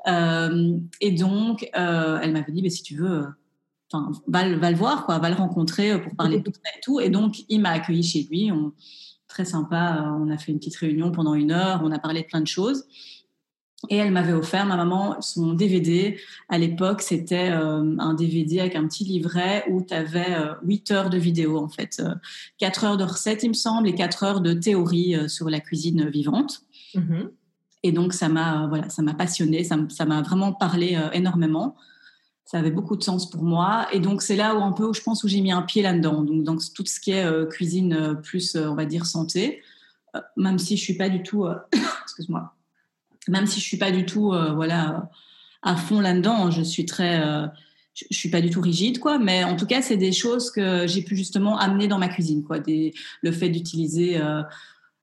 Euh, 0.08 0.78
et 1.00 1.12
donc, 1.12 1.70
elle 1.74 2.34
m'avait 2.34 2.52
dit, 2.52 2.62
mais 2.62 2.70
si 2.70 2.84
tu 2.84 2.96
veux, 2.96 3.26
enfin, 3.92 4.12
va, 4.28 4.48
le 4.48 4.76
voir, 4.76 5.06
quoi, 5.06 5.20
va 5.20 5.30
le 5.30 5.36
rencontrer 5.36 6.02
pour 6.02 6.16
parler 6.16 6.40
de 6.40 6.44
tout 6.44 6.54
ça 6.54 6.72
et 6.76 6.82
tout. 6.82 7.00
Et 7.00 7.10
donc, 7.10 7.44
il 7.50 7.62
m'a 7.62 7.72
accueilli 7.72 8.04
chez 8.04 8.28
lui. 8.30 8.52
On, 8.52 8.74
très 9.30 9.46
sympa. 9.46 10.14
On 10.20 10.30
a 10.30 10.38
fait 10.38 10.52
une 10.52 10.58
petite 10.60 10.76
réunion 10.76 11.12
pendant 11.12 11.36
une 11.36 11.52
heure. 11.52 11.82
On 11.86 11.92
a 11.92 12.00
parlé 12.00 12.24
de 12.24 12.28
plein 12.28 12.42
de 12.42 12.48
choses. 12.48 12.86
Et 13.88 13.96
elle 13.96 14.12
m'avait 14.12 14.34
offert, 14.34 14.66
ma 14.66 14.76
maman, 14.76 15.22
son 15.22 15.54
DVD. 15.54 16.20
À 16.50 16.58
l'époque, 16.58 17.02
c'était 17.02 17.50
euh, 17.52 17.96
un 17.98 18.14
DVD 18.14 18.60
avec 18.60 18.76
un 18.76 18.86
petit 18.86 19.06
livret 19.06 19.64
où 19.70 19.82
tu 19.82 19.94
avais 19.94 20.34
euh, 20.34 20.54
8 20.64 20.92
heures 20.92 21.10
de 21.10 21.18
vidéo, 21.18 21.58
en 21.58 21.70
fait. 21.70 22.02
Euh, 22.02 22.14
4 22.58 22.84
heures 22.84 22.98
de 22.98 23.06
recettes, 23.06 23.44
il 23.44 23.50
me 23.50 23.54
semble, 23.54 23.88
et 23.88 23.96
4 23.96 24.24
heures 24.24 24.42
de 24.42 24.52
théorie 24.52 25.16
euh, 25.16 25.30
sur 25.30 25.50
la 25.50 25.62
cuisine 25.62 26.10
vivante. 26.10 26.64
Mm-hmm. 26.94 27.30
Et 27.84 27.94
donc, 27.94 28.12
ça 28.12 28.28
m'a 28.28 28.68
voilà, 28.68 28.90
ça 28.90 29.02
m'a 29.02 29.14
passionné, 29.14 29.64
ça 29.64 30.06
m'a 30.06 30.22
vraiment 30.22 30.52
parlé 30.52 31.00
énormément. 31.14 31.78
Ça 32.50 32.58
avait 32.58 32.72
beaucoup 32.72 32.96
de 32.96 33.04
sens 33.04 33.30
pour 33.30 33.44
moi. 33.44 33.88
Et 33.94 34.00
donc, 34.00 34.22
c'est 34.24 34.36
là 34.36 34.56
où 34.56 34.64
un 34.64 34.72
peu, 34.72 34.92
je 34.94 35.02
pense, 35.02 35.24
où 35.24 35.28
j'ai 35.28 35.42
mis 35.42 35.52
un 35.52 35.62
pied 35.62 35.84
là-dedans. 35.84 36.24
Donc, 36.24 36.44
dans 36.44 36.56
tout 36.56 36.86
ce 36.86 37.00
qui 37.00 37.12
est 37.12 37.50
cuisine 37.50 38.18
plus, 38.24 38.56
on 38.56 38.74
va 38.74 38.86
dire, 38.86 39.06
santé. 39.06 39.62
même 40.36 40.58
si 40.58 40.78
je 40.78 40.84
suis 40.84 40.96
pas 40.96 41.10
du 41.10 41.22
tout... 41.22 41.46
Excuse-moi 42.04 42.56
même 43.30 43.48
si 43.48 43.60
je 43.60 43.66
suis 43.66 43.78
pas 43.78 43.92
du 43.92 44.06
tout 44.06 44.34
euh, 44.34 44.54
voilà 44.54 45.10
à 45.62 45.76
fond 45.76 46.00
là-dedans, 46.00 46.52
je 46.52 46.62
suis 46.62 46.86
très 46.86 47.22
euh, 47.22 47.46
je, 47.94 48.06
suis 48.12 48.30
pas 48.30 48.40
du 48.40 48.50
tout 48.50 48.62
rigide 48.62 49.00
quoi, 49.00 49.20
mais 49.20 49.44
en 49.44 49.58
tout 49.58 49.66
cas 49.66 49.82
c'est 49.82 49.98
des 49.98 50.14
choses 50.14 50.52
que 50.52 50.88
j'ai 50.88 51.02
pu 51.02 51.18
justement 51.18 51.58
amener 51.58 51.88
dans 51.88 51.98
ma 51.98 52.08
cuisine 52.08 52.44
quoi, 52.44 52.60
des, 52.60 52.94
le 53.22 53.32
fait 53.32 53.50
d'utiliser 53.50 54.18
euh, 54.18 54.42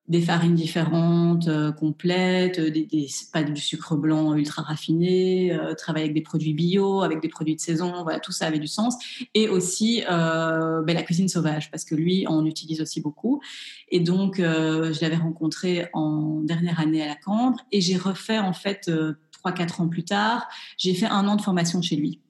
des 0.08 0.20
farines 0.20 0.54
différentes, 0.54 1.48
euh, 1.48 1.72
complètes, 1.72 2.60
des, 2.60 3.08
pas 3.32 3.42
du 3.42 3.60
sucre 3.60 3.96
blanc 3.96 4.34
ultra 4.34 4.62
raffiné, 4.62 5.52
euh, 5.52 5.74
travailler 5.74 6.04
avec 6.04 6.14
des 6.14 6.22
produits 6.22 6.54
bio, 6.54 7.02
avec 7.02 7.20
des 7.20 7.28
produits 7.28 7.56
de 7.56 7.60
saison, 7.60 8.02
voilà, 8.04 8.20
tout 8.20 8.32
ça 8.32 8.46
avait 8.46 8.60
du 8.60 8.68
sens. 8.68 8.96
Et 9.34 9.48
aussi 9.48 10.04
euh, 10.08 10.82
ben, 10.82 10.94
la 10.94 11.02
cuisine 11.02 11.28
sauvage, 11.28 11.70
parce 11.70 11.84
que 11.84 11.94
lui, 11.94 12.24
on 12.28 12.46
utilise 12.46 12.80
aussi 12.80 13.00
beaucoup. 13.00 13.40
Et 13.88 14.00
donc, 14.00 14.38
euh, 14.38 14.92
je 14.92 15.00
l'avais 15.00 15.16
rencontré 15.16 15.88
en 15.92 16.40
dernière 16.40 16.78
année 16.78 17.02
à 17.02 17.08
la 17.08 17.16
Cambre, 17.16 17.58
et 17.72 17.80
j'ai 17.80 17.96
refait 17.96 18.38
en 18.38 18.52
fait 18.52 18.90
trois, 19.32 19.52
quatre 19.52 19.80
ans 19.80 19.88
plus 19.88 20.04
tard, 20.04 20.46
j'ai 20.78 20.94
fait 20.94 21.06
un 21.06 21.26
an 21.26 21.34
de 21.34 21.42
formation 21.42 21.82
chez 21.82 21.96
lui. 21.96 22.20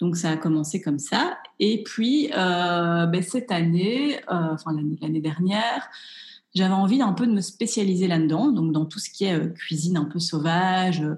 Donc 0.00 0.16
ça 0.16 0.30
a 0.30 0.36
commencé 0.36 0.80
comme 0.80 0.98
ça. 0.98 1.38
Et 1.60 1.82
puis 1.84 2.28
ben, 2.32 3.22
cette 3.22 3.52
année, 3.52 4.18
enfin 4.28 4.72
l'année 5.00 5.20
dernière, 5.20 5.88
j'avais 6.54 6.74
envie 6.74 7.00
un 7.00 7.12
peu 7.12 7.26
de 7.26 7.32
me 7.32 7.40
spécialiser 7.40 8.08
là-dedans, 8.08 8.50
donc 8.50 8.72
dans 8.72 8.84
tout 8.84 8.98
ce 8.98 9.10
qui 9.10 9.24
est 9.24 9.38
euh, 9.38 9.48
cuisine 9.48 9.96
un 9.96 10.04
peu 10.04 10.18
sauvage. 10.18 11.00
Euh, 11.00 11.16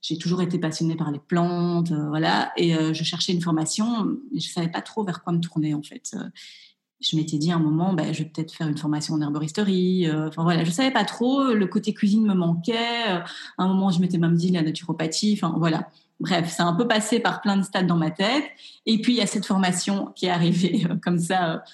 j'ai 0.00 0.16
toujours 0.16 0.42
été 0.42 0.58
passionnée 0.58 0.94
par 0.94 1.10
les 1.10 1.18
plantes, 1.18 1.90
euh, 1.90 2.08
voilà, 2.08 2.52
et 2.56 2.72
je 2.94 3.04
cherchais 3.04 3.32
une 3.32 3.42
formation, 3.42 4.06
mais 4.32 4.38
je 4.38 4.48
savais 4.48 4.68
pas 4.68 4.80
trop 4.80 5.04
vers 5.04 5.22
quoi 5.22 5.32
me 5.32 5.40
tourner 5.40 5.74
en 5.74 5.82
fait. 5.82 6.16
je 7.00 7.16
m'étais 7.16 7.36
dit 7.36 7.50
à 7.50 7.56
un 7.56 7.58
moment, 7.58 7.92
ben, 7.94 8.14
je 8.14 8.22
vais 8.22 8.28
peut-être 8.28 8.54
faire 8.54 8.68
une 8.68 8.78
formation 8.78 9.14
en 9.14 9.20
herboristerie. 9.20 10.08
enfin 10.10 10.44
voilà, 10.44 10.62
je 10.64 10.70
savais 10.70 10.92
pas 10.92 11.04
trop. 11.04 11.52
Le 11.52 11.66
côté 11.66 11.92
cuisine 11.92 12.24
me 12.24 12.34
manquait. 12.34 13.06
à 13.08 13.24
un 13.58 13.66
moment, 13.66 13.90
je 13.90 14.00
m'étais 14.00 14.18
même 14.18 14.36
dit 14.36 14.50
la 14.50 14.62
naturopathie. 14.62 15.34
Enfin 15.34 15.54
voilà. 15.58 15.90
Bref, 16.20 16.52
c'est 16.56 16.62
un 16.62 16.74
peu 16.74 16.86
passé 16.86 17.18
par 17.20 17.40
plein 17.40 17.56
de 17.56 17.62
stades 17.62 17.86
dans 17.86 17.96
ma 17.96 18.12
tête. 18.12 18.44
Et 18.86 19.00
puis 19.00 19.14
il 19.14 19.18
y 19.18 19.20
a 19.22 19.26
cette 19.26 19.46
formation 19.46 20.12
qui 20.14 20.26
est 20.26 20.30
arrivée 20.30 20.86
comme 21.02 21.18
ça 21.18 21.64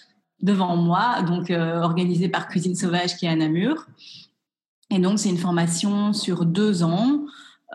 devant 0.44 0.76
moi, 0.76 1.22
donc 1.22 1.50
organisée 1.50 2.28
par 2.28 2.48
Cuisine 2.48 2.76
Sauvage 2.76 3.16
qui 3.16 3.26
est 3.26 3.30
à 3.30 3.35
Namur. 3.35 3.87
Et 4.90 4.98
donc 4.98 5.18
c'est 5.18 5.30
une 5.30 5.38
formation 5.38 6.12
sur 6.12 6.44
deux 6.44 6.83
ans 6.85 7.24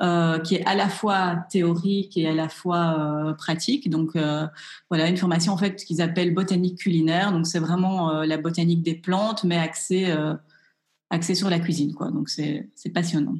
euh, 0.02 0.40
qui 0.40 0.56
est 0.56 0.66
à 0.66 0.76
la 0.76 0.88
fois 0.88 1.46
théorique 1.50 2.16
et 2.16 2.26
à 2.26 2.34
la 2.34 2.48
fois 2.48 2.96
euh, 2.98 3.34
pratique. 3.34 3.90
Donc 3.90 4.16
euh, 4.16 4.48
voilà, 4.90 5.10
une 5.10 5.18
formation 5.18 5.52
en 5.52 5.58
fait 5.58 5.76
qu'ils 5.76 6.02
appellent 6.02 6.34
botanique 6.34 6.80
culinaire. 6.80 7.34
Donc 7.34 7.46
c'est 7.46 7.60
vraiment 7.60 8.24
la 8.24 8.38
botanique 8.38 8.82
des 8.82 8.96
plantes, 8.96 9.44
mais 9.44 9.58
axée, 9.58 10.16
axée 11.10 11.36
sur 11.36 11.50
la 11.50 11.60
cuisine. 11.60 11.94
Quoi. 11.94 12.12
Donc 12.12 12.30
c'est 12.30 12.70
passionnant. 12.94 13.36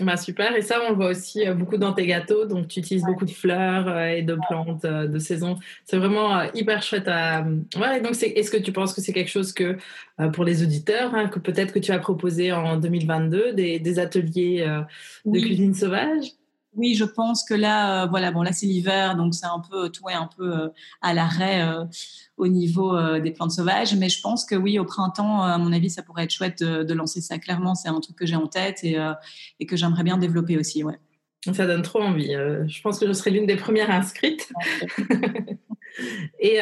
Bah 0.00 0.16
super, 0.16 0.56
et 0.56 0.62
ça 0.62 0.80
on 0.86 0.90
le 0.90 0.96
voit 0.96 1.08
aussi 1.08 1.46
euh, 1.46 1.52
beaucoup 1.52 1.76
dans 1.76 1.92
tes 1.92 2.06
gâteaux, 2.06 2.46
donc 2.46 2.66
tu 2.68 2.80
utilises 2.80 3.04
beaucoup 3.04 3.26
de 3.26 3.30
fleurs 3.30 3.88
euh, 3.88 4.06
et 4.06 4.22
de 4.22 4.38
plantes 4.48 4.86
euh, 4.86 5.06
de 5.06 5.18
saison. 5.18 5.58
C'est 5.84 5.98
vraiment 5.98 6.44
hyper 6.54 6.82
chouette 6.82 7.08
à... 7.08 7.44
Ouais, 7.76 8.00
donc 8.00 8.12
est-ce 8.22 8.50
que 8.50 8.56
tu 8.56 8.72
penses 8.72 8.94
que 8.94 9.02
c'est 9.02 9.12
quelque 9.12 9.28
chose 9.30 9.52
que 9.52 9.76
pour 10.32 10.44
les 10.44 10.62
auditeurs, 10.62 11.14
hein, 11.14 11.28
que 11.28 11.38
peut-être 11.38 11.74
que 11.74 11.78
tu 11.78 11.92
as 11.92 11.98
proposé 11.98 12.52
en 12.52 12.78
2022, 12.78 13.52
des, 13.52 13.80
des 13.80 13.98
ateliers 13.98 14.66
de 15.26 15.40
cuisine 15.40 15.74
sauvage? 15.74 16.24
Oui, 16.74 16.94
je 16.94 17.04
pense 17.04 17.44
que 17.44 17.54
là, 17.54 18.04
euh, 18.04 18.06
voilà, 18.06 18.30
bon, 18.30 18.42
là 18.42 18.52
c'est 18.52 18.66
l'hiver, 18.66 19.16
donc 19.16 19.34
c'est 19.34 19.46
un 19.46 19.60
peu 19.70 19.90
tout 19.90 20.08
est 20.08 20.14
un 20.14 20.28
peu 20.36 20.52
euh, 20.52 20.68
à 21.02 21.12
l'arrêt 21.12 21.62
euh, 21.62 21.84
au 22.38 22.48
niveau 22.48 22.98
des 23.20 23.30
plantes 23.30 23.52
sauvages. 23.52 23.94
Mais 23.94 24.08
je 24.08 24.20
pense 24.20 24.44
que 24.44 24.54
oui, 24.54 24.78
au 24.78 24.84
printemps, 24.84 25.42
à 25.42 25.58
mon 25.58 25.72
avis, 25.72 25.90
ça 25.90 26.02
pourrait 26.02 26.24
être 26.24 26.32
chouette 26.32 26.62
de, 26.62 26.94
lancer 26.94 27.20
ça. 27.20 27.38
Clairement, 27.38 27.74
c'est 27.74 27.88
un 27.88 28.00
truc 28.00 28.16
que 28.16 28.26
j'ai 28.26 28.36
en 28.36 28.46
tête 28.46 28.82
et, 28.82 28.96
et 29.60 29.66
que 29.66 29.76
j'aimerais 29.76 30.02
bien 30.02 30.16
développer 30.16 30.56
aussi, 30.56 30.82
ouais. 30.82 30.98
Ça 31.52 31.66
donne 31.66 31.82
trop 31.82 32.00
envie. 32.00 32.32
je 32.32 32.82
pense 32.82 32.98
que 32.98 33.06
je 33.06 33.12
serai 33.12 33.30
l'une 33.30 33.46
des 33.46 33.56
premières 33.56 33.90
inscrites. 33.90 34.52
et 36.40 36.58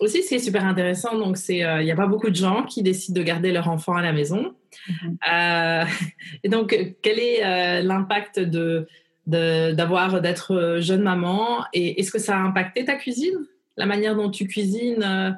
aussi, 0.00 0.22
ce 0.22 0.28
qui 0.28 0.34
est 0.36 0.38
super 0.38 0.64
intéressant, 0.64 1.18
donc 1.18 1.36
c'est, 1.36 1.58
il 1.58 1.84
n'y 1.84 1.92
a 1.92 1.96
pas 1.96 2.06
beaucoup 2.06 2.30
de 2.30 2.36
gens 2.36 2.62
qui 2.62 2.82
décident 2.82 3.18
de 3.18 3.24
garder 3.24 3.52
leur 3.52 3.68
enfant 3.68 3.94
à 3.94 4.02
la 4.02 4.12
maison. 4.12 4.54
Mm-hmm. 4.88 5.88
et 6.44 6.48
donc, 6.48 6.96
quel 7.02 7.18
est 7.18 7.82
l'impact 7.82 8.38
de 8.38 8.86
d'avoir 9.26 10.20
d'être 10.20 10.54
euh, 10.54 10.80
jeune 10.80 11.02
maman. 11.02 11.64
Et 11.72 12.00
est-ce 12.00 12.10
que 12.10 12.18
ça 12.18 12.36
a 12.36 12.40
impacté 12.40 12.84
ta 12.84 12.94
cuisine? 12.94 13.46
La 13.76 13.86
manière 13.86 14.16
dont 14.16 14.30
tu 14.30 14.46
cuisines 14.46 15.02
euh, 15.02 15.30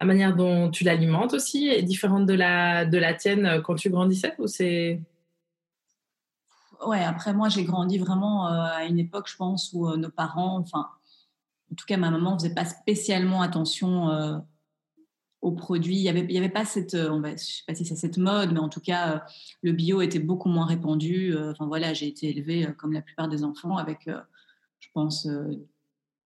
la 0.00 0.06
manière 0.06 0.34
dont 0.34 0.70
tu 0.70 0.82
l'alimentes 0.82 1.32
aussi 1.32 1.68
est 1.68 1.82
différente 1.82 2.26
de 2.26 2.34
la 2.34 2.84
de 2.84 2.98
la 2.98 3.14
tienne 3.14 3.46
euh, 3.46 3.60
quand 3.60 3.74
tu 3.74 3.90
grandissais 3.90 4.34
ou 4.38 4.46
c'est? 4.46 5.00
Ouais 6.86 7.02
après 7.02 7.32
moi 7.32 7.48
j'ai 7.48 7.62
grandi 7.62 7.98
vraiment 7.98 8.46
à 8.46 8.84
une 8.84 8.98
époque 8.98 9.28
je 9.30 9.36
pense 9.36 9.70
où 9.72 9.96
nos 9.96 10.10
parents 10.10 10.58
enfin 10.58 10.88
en 11.70 11.74
tout 11.76 11.86
cas 11.86 11.96
ma 11.96 12.10
maman 12.10 12.36
faisait 12.36 12.54
pas 12.54 12.64
spécialement 12.64 13.40
attention 13.40 14.42
aux 15.42 15.52
produits. 15.52 15.96
Il 15.96 16.02
n'y 16.02 16.08
avait, 16.08 16.24
il 16.28 16.32
y 16.32 16.38
avait 16.38 16.48
pas 16.48 16.64
cette, 16.64 16.94
euh, 16.94 17.10
on 17.10 17.20
va, 17.20 17.32
je 17.32 17.44
sais 17.44 17.62
pas 17.66 17.74
si 17.74 17.84
c'est 17.84 17.96
cette 17.96 18.16
mode, 18.16 18.52
mais 18.52 18.60
en 18.60 18.68
tout 18.68 18.80
cas, 18.80 19.14
euh, 19.14 19.18
le 19.62 19.72
bio 19.72 20.00
était 20.00 20.20
beaucoup 20.20 20.48
moins 20.48 20.66
répandu. 20.66 21.34
Euh, 21.34 21.50
enfin 21.50 21.66
voilà, 21.66 21.92
j'ai 21.92 22.06
été 22.06 22.30
élevée 22.30 22.68
comme 22.78 22.92
la 22.92 23.02
plupart 23.02 23.28
des 23.28 23.44
enfants 23.44 23.76
avec, 23.76 24.08
je 24.78 24.88
pense, 24.94 25.28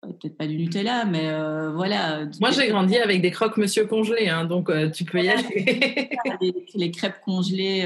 peut-être 0.03 0.37
pas 0.37 0.47
du 0.47 0.57
Nutella, 0.57 1.07
mais 1.07 1.31
voilà. 1.73 2.27
Moi, 2.41 2.51
j'ai 2.51 2.69
grandi 2.69 2.97
avec 2.97 3.23
des 3.23 3.31
croques 3.31 3.57
Monsieur 3.57 3.87
congelés, 3.87 4.29
hein, 4.29 4.45
donc 4.45 4.71
tu 4.93 5.05
peux 5.05 5.23
y 5.23 5.29
aller. 5.29 6.11
les, 6.75 6.91
crêpes 6.91 7.21
congelées. 7.25 7.83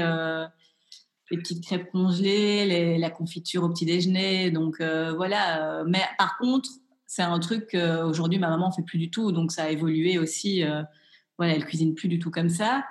les 1.31 1.37
petites 1.37 1.63
crêpes 1.63 1.89
congelées, 1.91 2.97
la 2.97 3.09
confiture 3.09 3.63
au 3.63 3.69
petit 3.69 3.85
déjeuner, 3.85 4.51
donc 4.51 4.81
voilà. 4.81 5.83
Mais 5.87 6.01
par 6.17 6.37
contre, 6.37 6.69
c'est 7.07 7.23
un 7.23 7.39
truc 7.39 7.69
qu'aujourd'hui 7.71 8.39
ma 8.39 8.49
maman 8.49 8.71
fait 8.71 8.83
plus 8.83 8.99
du 8.99 9.09
tout, 9.09 9.31
donc 9.31 9.51
ça 9.51 9.63
a 9.63 9.69
évolué 9.69 10.17
aussi 10.17 10.63
voilà, 11.41 11.55
elle 11.55 11.65
cuisine 11.65 11.95
plus 11.95 12.07
du 12.07 12.19
tout 12.19 12.29
comme 12.29 12.49
ça. 12.49 12.83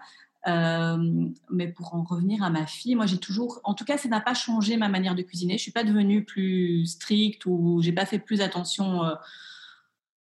Euh, 0.48 1.28
mais 1.50 1.68
pour 1.68 1.94
en 1.94 2.02
revenir 2.02 2.42
à 2.42 2.50
ma 2.50 2.66
fille, 2.66 2.96
moi 2.96 3.06
j'ai 3.06 3.18
toujours, 3.18 3.60
en 3.62 3.74
tout 3.74 3.84
cas, 3.84 3.96
ça 3.96 4.08
n'a 4.08 4.20
pas 4.20 4.34
changé 4.34 4.76
ma 4.76 4.88
manière 4.88 5.14
de 5.14 5.22
cuisiner. 5.22 5.56
Je 5.56 5.62
suis 5.62 5.70
pas 5.70 5.84
devenue 5.84 6.24
plus 6.24 6.84
stricte 6.86 7.46
ou 7.46 7.80
j'ai 7.80 7.92
pas 7.92 8.06
fait 8.06 8.18
plus 8.18 8.40
attention 8.40 9.04
euh, 9.04 9.14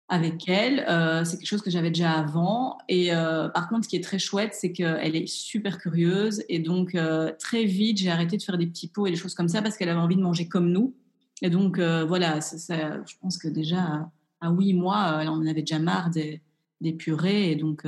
avec 0.08 0.46
elle. 0.46 0.84
Euh, 0.90 1.24
c'est 1.24 1.38
quelque 1.38 1.48
chose 1.48 1.62
que 1.62 1.70
j'avais 1.70 1.88
déjà 1.88 2.18
avant. 2.18 2.76
Et 2.90 3.12
par 3.54 3.70
contre, 3.70 3.84
ce 3.84 3.88
qui 3.88 3.96
est 3.96 4.04
très 4.04 4.18
chouette, 4.18 4.52
c'est 4.52 4.72
qu'elle 4.72 5.16
est 5.16 5.26
super 5.26 5.78
curieuse 5.78 6.44
et 6.50 6.58
donc 6.58 6.98
très 7.38 7.64
vite 7.64 7.96
j'ai 7.96 8.10
arrêté 8.10 8.36
de 8.36 8.42
faire 8.42 8.58
des 8.58 8.66
petits 8.66 8.88
pots 8.88 9.06
et 9.06 9.10
des 9.10 9.16
choses 9.16 9.34
comme 9.34 9.48
ça 9.48 9.62
parce 9.62 9.78
qu'elle 9.78 9.88
avait 9.88 9.98
envie 9.98 10.16
de 10.16 10.22
manger 10.22 10.48
comme 10.48 10.70
nous. 10.70 10.94
Et 11.40 11.48
donc 11.48 11.78
voilà, 11.78 12.40
je 12.40 13.14
pense 13.22 13.38
que 13.38 13.48
déjà 13.48 14.10
à 14.42 14.50
huit 14.50 14.74
mois, 14.74 15.18
elle 15.22 15.30
en 15.30 15.46
avait 15.46 15.62
déjà 15.62 15.78
marre 15.78 16.10
des, 16.10 16.42
des 16.80 16.92
purées 16.92 17.50
et 17.50 17.56
donc 17.56 17.84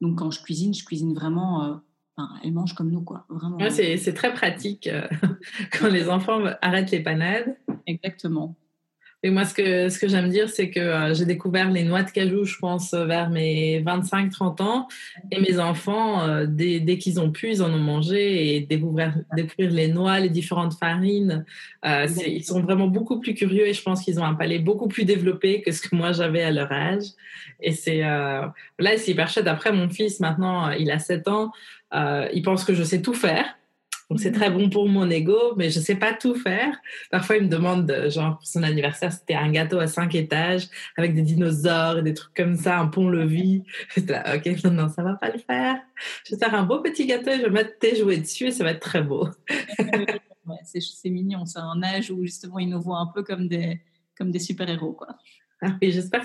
donc 0.00 0.18
quand 0.18 0.30
je 0.30 0.42
cuisine, 0.42 0.74
je 0.74 0.84
cuisine 0.84 1.14
vraiment. 1.14 1.64
Euh, 1.64 1.74
enfin, 2.16 2.34
elle 2.42 2.52
mange 2.52 2.74
comme 2.74 2.90
nous, 2.90 3.02
quoi. 3.02 3.26
Vraiment. 3.28 3.58
c'est 3.70 4.14
très 4.14 4.32
pratique 4.32 4.86
euh, 4.86 5.06
quand 5.72 5.88
les 5.88 6.08
enfants 6.08 6.40
arrêtent 6.62 6.90
les 6.90 7.02
panades. 7.02 7.56
Exactement. 7.86 8.56
Et 9.22 9.30
moi, 9.30 9.44
ce 9.44 9.52
que, 9.54 9.88
ce 9.88 9.98
que 9.98 10.08
j'aime 10.08 10.28
dire, 10.28 10.48
c'est 10.48 10.70
que 10.70 10.78
euh, 10.78 11.14
j'ai 11.14 11.24
découvert 11.24 11.70
les 11.70 11.82
noix 11.82 12.02
de 12.02 12.10
cajou, 12.10 12.44
je 12.44 12.56
pense, 12.58 12.94
vers 12.94 13.30
mes 13.30 13.82
25-30 13.82 14.62
ans. 14.62 14.88
Et 15.32 15.40
mes 15.40 15.58
enfants, 15.58 16.44
dès, 16.46 16.80
dès 16.80 16.98
qu'ils 16.98 17.20
ont 17.20 17.30
pu, 17.30 17.50
ils 17.50 17.62
en 17.62 17.72
ont 17.72 17.78
mangé. 17.78 18.56
Et 18.56 18.60
découvrir, 18.60 19.14
découvrir 19.34 19.70
les 19.70 19.88
noix, 19.88 20.20
les 20.20 20.30
différentes 20.30 20.74
farines, 20.74 21.44
ils 21.84 22.44
sont 22.44 22.60
vraiment 22.60 22.86
beaucoup 22.86 23.18
plus 23.18 23.34
curieux. 23.34 23.66
Et 23.66 23.72
je 23.72 23.82
pense 23.82 24.04
qu'ils 24.04 24.20
ont 24.20 24.24
un 24.24 24.34
palais 24.34 24.58
beaucoup 24.58 24.88
plus 24.88 25.04
développé 25.04 25.62
que 25.62 25.72
ce 25.72 25.82
que 25.82 25.96
moi 25.96 26.12
j'avais 26.12 26.42
à 26.42 26.50
leur 26.50 26.70
âge. 26.70 27.04
Et 27.60 27.72
c'est 27.72 28.04
euh, 28.04 28.46
là, 28.78 28.96
c'est 28.96 29.12
hyper 29.12 29.28
chouette. 29.28 29.46
Après, 29.46 29.72
mon 29.72 29.88
fils, 29.88 30.20
maintenant, 30.20 30.70
il 30.70 30.90
a 30.90 30.98
7 30.98 31.28
ans. 31.28 31.52
Euh, 31.94 32.28
il 32.32 32.42
pense 32.42 32.64
que 32.64 32.74
je 32.74 32.82
sais 32.82 33.02
tout 33.02 33.14
faire. 33.14 33.57
Donc, 34.10 34.20
c'est 34.20 34.32
très 34.32 34.50
bon 34.50 34.70
pour 34.70 34.88
mon 34.88 35.10
ego, 35.10 35.54
mais 35.56 35.68
je 35.68 35.80
sais 35.80 35.94
pas 35.94 36.14
tout 36.14 36.34
faire. 36.34 36.74
Parfois, 37.10 37.36
il 37.36 37.44
me 37.44 37.48
demande, 37.48 37.92
genre, 38.08 38.38
pour 38.38 38.46
son 38.46 38.62
anniversaire, 38.62 39.12
c'était 39.12 39.34
un 39.34 39.50
gâteau 39.50 39.78
à 39.80 39.86
cinq 39.86 40.14
étages 40.14 40.68
avec 40.96 41.14
des 41.14 41.20
dinosaures 41.20 41.98
et 41.98 42.02
des 42.02 42.14
trucs 42.14 42.34
comme 42.34 42.56
ça, 42.56 42.78
un 42.78 42.86
pont-levis. 42.86 43.64
J'étais 43.94 44.14
là, 44.14 44.36
ok, 44.36 44.64
non, 44.64 44.70
non, 44.70 44.88
ça 44.88 45.02
va 45.02 45.14
pas 45.14 45.30
le 45.30 45.38
faire. 45.38 45.76
Je 46.24 46.34
vais 46.34 46.38
faire 46.38 46.54
un 46.54 46.62
beau 46.62 46.80
petit 46.80 47.06
gâteau 47.06 47.30
et 47.30 47.38
je 47.38 47.42
vais 47.42 47.50
mettre 47.50 47.78
tes 47.78 47.96
jouets 47.96 48.16
dessus 48.16 48.46
et 48.46 48.50
ça 48.50 48.64
va 48.64 48.70
être 48.70 48.80
très 48.80 49.02
beau. 49.02 49.28
ouais, 49.78 50.56
c'est 50.64 51.10
mignon. 51.10 51.44
C'est 51.44 51.58
un 51.58 51.82
âge 51.82 52.10
où, 52.10 52.24
justement, 52.24 52.58
il 52.58 52.70
nous 52.70 52.80
voit 52.80 53.00
un 53.00 53.10
peu 53.14 53.22
comme 53.22 53.46
des, 53.46 53.82
comme 54.16 54.30
des 54.30 54.38
super-héros, 54.38 54.94
quoi. 54.94 55.08
Ah 55.60 55.76
oui, 55.82 55.90
j'espère 55.90 56.22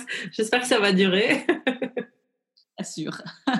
que 0.62 0.68
ça 0.68 0.80
va 0.80 0.94
durer. 0.94 1.46
Assure. 2.78 3.22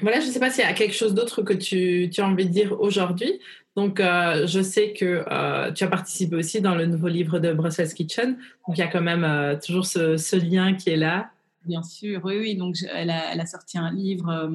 voilà, 0.00 0.20
je 0.20 0.26
ne 0.26 0.32
sais 0.32 0.40
pas 0.40 0.50
s'il 0.50 0.64
y 0.64 0.66
a 0.66 0.72
quelque 0.72 0.94
chose 0.94 1.14
d'autre 1.14 1.42
que 1.42 1.52
tu, 1.52 2.08
tu, 2.10 2.20
as 2.20 2.26
envie 2.26 2.46
de 2.46 2.50
dire 2.50 2.80
aujourd'hui. 2.80 3.40
Donc, 3.76 4.00
euh, 4.00 4.46
je 4.46 4.62
sais 4.62 4.92
que 4.92 5.24
euh, 5.30 5.70
tu 5.72 5.84
as 5.84 5.88
participé 5.88 6.36
aussi 6.36 6.60
dans 6.60 6.74
le 6.74 6.86
nouveau 6.86 7.08
livre 7.08 7.38
de 7.38 7.52
Brussels 7.52 7.92
Kitchen. 7.92 8.38
Donc, 8.66 8.78
il 8.78 8.80
y 8.80 8.82
a 8.82 8.88
quand 8.88 9.02
même 9.02 9.24
euh, 9.24 9.56
toujours 9.58 9.86
ce, 9.86 10.16
ce, 10.16 10.36
lien 10.36 10.74
qui 10.74 10.90
est 10.90 10.96
là. 10.96 11.30
Bien 11.66 11.82
sûr, 11.82 12.20
oui, 12.24 12.38
oui. 12.38 12.56
Donc, 12.56 12.76
elle 12.92 13.10
a, 13.10 13.32
elle 13.32 13.40
a 13.40 13.46
sorti 13.46 13.76
un 13.76 13.92
livre 13.92 14.50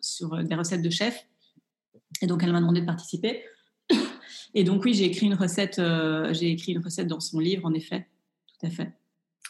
sur 0.00 0.42
des 0.44 0.54
recettes 0.54 0.82
de 0.82 0.90
chef. 0.90 1.26
Et 2.22 2.26
donc, 2.26 2.42
elle 2.44 2.52
m'a 2.52 2.60
demandé 2.60 2.80
de 2.80 2.86
participer. 2.86 3.42
Et 4.54 4.62
donc, 4.62 4.84
oui, 4.84 4.94
j'ai 4.94 5.04
écrit 5.04 5.26
une 5.26 5.34
recette, 5.34 5.80
j'ai 6.30 6.50
écrit 6.52 6.72
une 6.72 6.82
recette 6.82 7.08
dans 7.08 7.20
son 7.20 7.40
livre, 7.40 7.66
en 7.66 7.74
effet 7.74 8.06
tout 8.58 8.66
à 8.66 8.70
fait. 8.70 8.92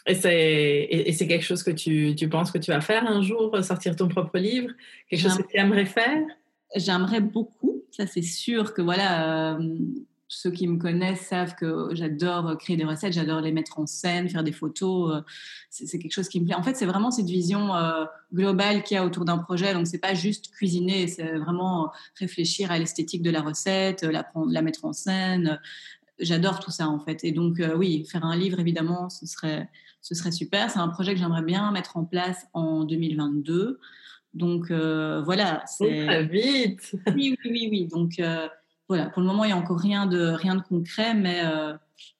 Et 0.07 0.15
c'est, 0.15 0.87
et, 0.89 1.11
c'est 1.11 1.27
quelque 1.27 1.43
chose 1.43 1.63
que 1.63 1.71
tu, 1.71 2.15
tu, 2.15 2.29
penses 2.29 2.51
que 2.51 2.57
tu 2.57 2.71
vas 2.71 2.79
faire 2.79 3.05
un 3.05 3.21
jour, 3.21 3.61
sortir 3.61 3.95
ton 3.95 4.07
propre 4.07 4.37
livre? 4.37 4.71
Quelque 5.09 5.21
chose 5.21 5.37
que 5.37 5.43
tu 5.43 5.57
aimerais 5.57 5.85
faire? 5.85 6.25
J'aimerais 6.75 7.21
beaucoup, 7.21 7.83
ça 7.91 8.07
c'est 8.07 8.21
sûr 8.21 8.73
que 8.73 8.81
voilà, 8.81 9.57
euh, 9.57 9.77
ceux 10.29 10.51
qui 10.51 10.67
me 10.67 10.77
connaissent 10.77 11.27
savent 11.27 11.55
que 11.55 11.89
j'adore 11.91 12.57
créer 12.57 12.77
des 12.77 12.85
recettes, 12.85 13.13
j'adore 13.13 13.41
les 13.41 13.51
mettre 13.51 13.79
en 13.79 13.85
scène, 13.85 14.29
faire 14.29 14.43
des 14.43 14.51
photos, 14.51 15.15
euh, 15.15 15.21
c'est, 15.69 15.99
quelque 15.99 16.11
chose 16.11 16.29
qui 16.29 16.39
me 16.39 16.45
plaît. 16.45 16.55
En 16.55 16.63
fait, 16.63 16.75
c'est 16.75 16.85
vraiment 16.85 17.11
cette 17.11 17.27
vision 17.27 17.75
euh, 17.75 18.05
globale 18.33 18.83
qu'il 18.83 18.95
y 18.95 18.97
a 18.97 19.05
autour 19.05 19.25
d'un 19.25 19.37
projet, 19.37 19.73
donc 19.73 19.87
c'est 19.87 19.97
pas 19.97 20.13
juste 20.13 20.51
cuisiner, 20.51 21.07
c'est 21.07 21.37
vraiment 21.37 21.91
réfléchir 22.15 22.71
à 22.71 22.79
l'esthétique 22.79 23.23
de 23.23 23.31
la 23.31 23.41
recette, 23.41 24.03
la, 24.03 24.29
la 24.49 24.61
mettre 24.61 24.85
en 24.85 24.93
scène, 24.93 25.59
j'adore 26.19 26.59
tout 26.59 26.71
ça 26.71 26.87
en 26.87 26.99
fait. 26.99 27.23
Et 27.25 27.33
donc 27.33 27.61
oui, 27.77 28.05
faire 28.05 28.25
un 28.25 28.37
livre 28.37 28.59
évidemment, 28.59 29.09
ce 29.09 29.25
serait, 29.25 29.69
ce 30.01 30.15
serait 30.15 30.31
super. 30.31 30.69
C'est 30.69 30.79
un 30.79 30.87
projet 30.87 31.13
que 31.13 31.19
j'aimerais 31.19 31.41
bien 31.41 31.71
mettre 31.71 31.97
en 31.97 32.05
place 32.05 32.47
en 32.53 32.83
2022. 32.83 33.79
Donc 34.33 34.71
euh, 34.71 35.21
voilà, 35.23 35.63
c'est 35.65 36.05
très 36.05 36.25
vite. 36.25 36.95
Oui, 37.15 37.35
oui, 37.43 37.49
oui, 37.51 37.67
oui. 37.71 37.87
Donc 37.87 38.19
euh, 38.19 38.47
voilà, 38.87 39.07
pour 39.07 39.21
le 39.21 39.27
moment 39.27 39.43
il 39.43 39.47
n'y 39.47 39.53
a 39.53 39.57
encore 39.57 39.79
rien 39.79 40.05
de 40.05 40.27
rien 40.27 40.55
de 40.55 40.61
concret, 40.61 41.13
mais 41.13 41.41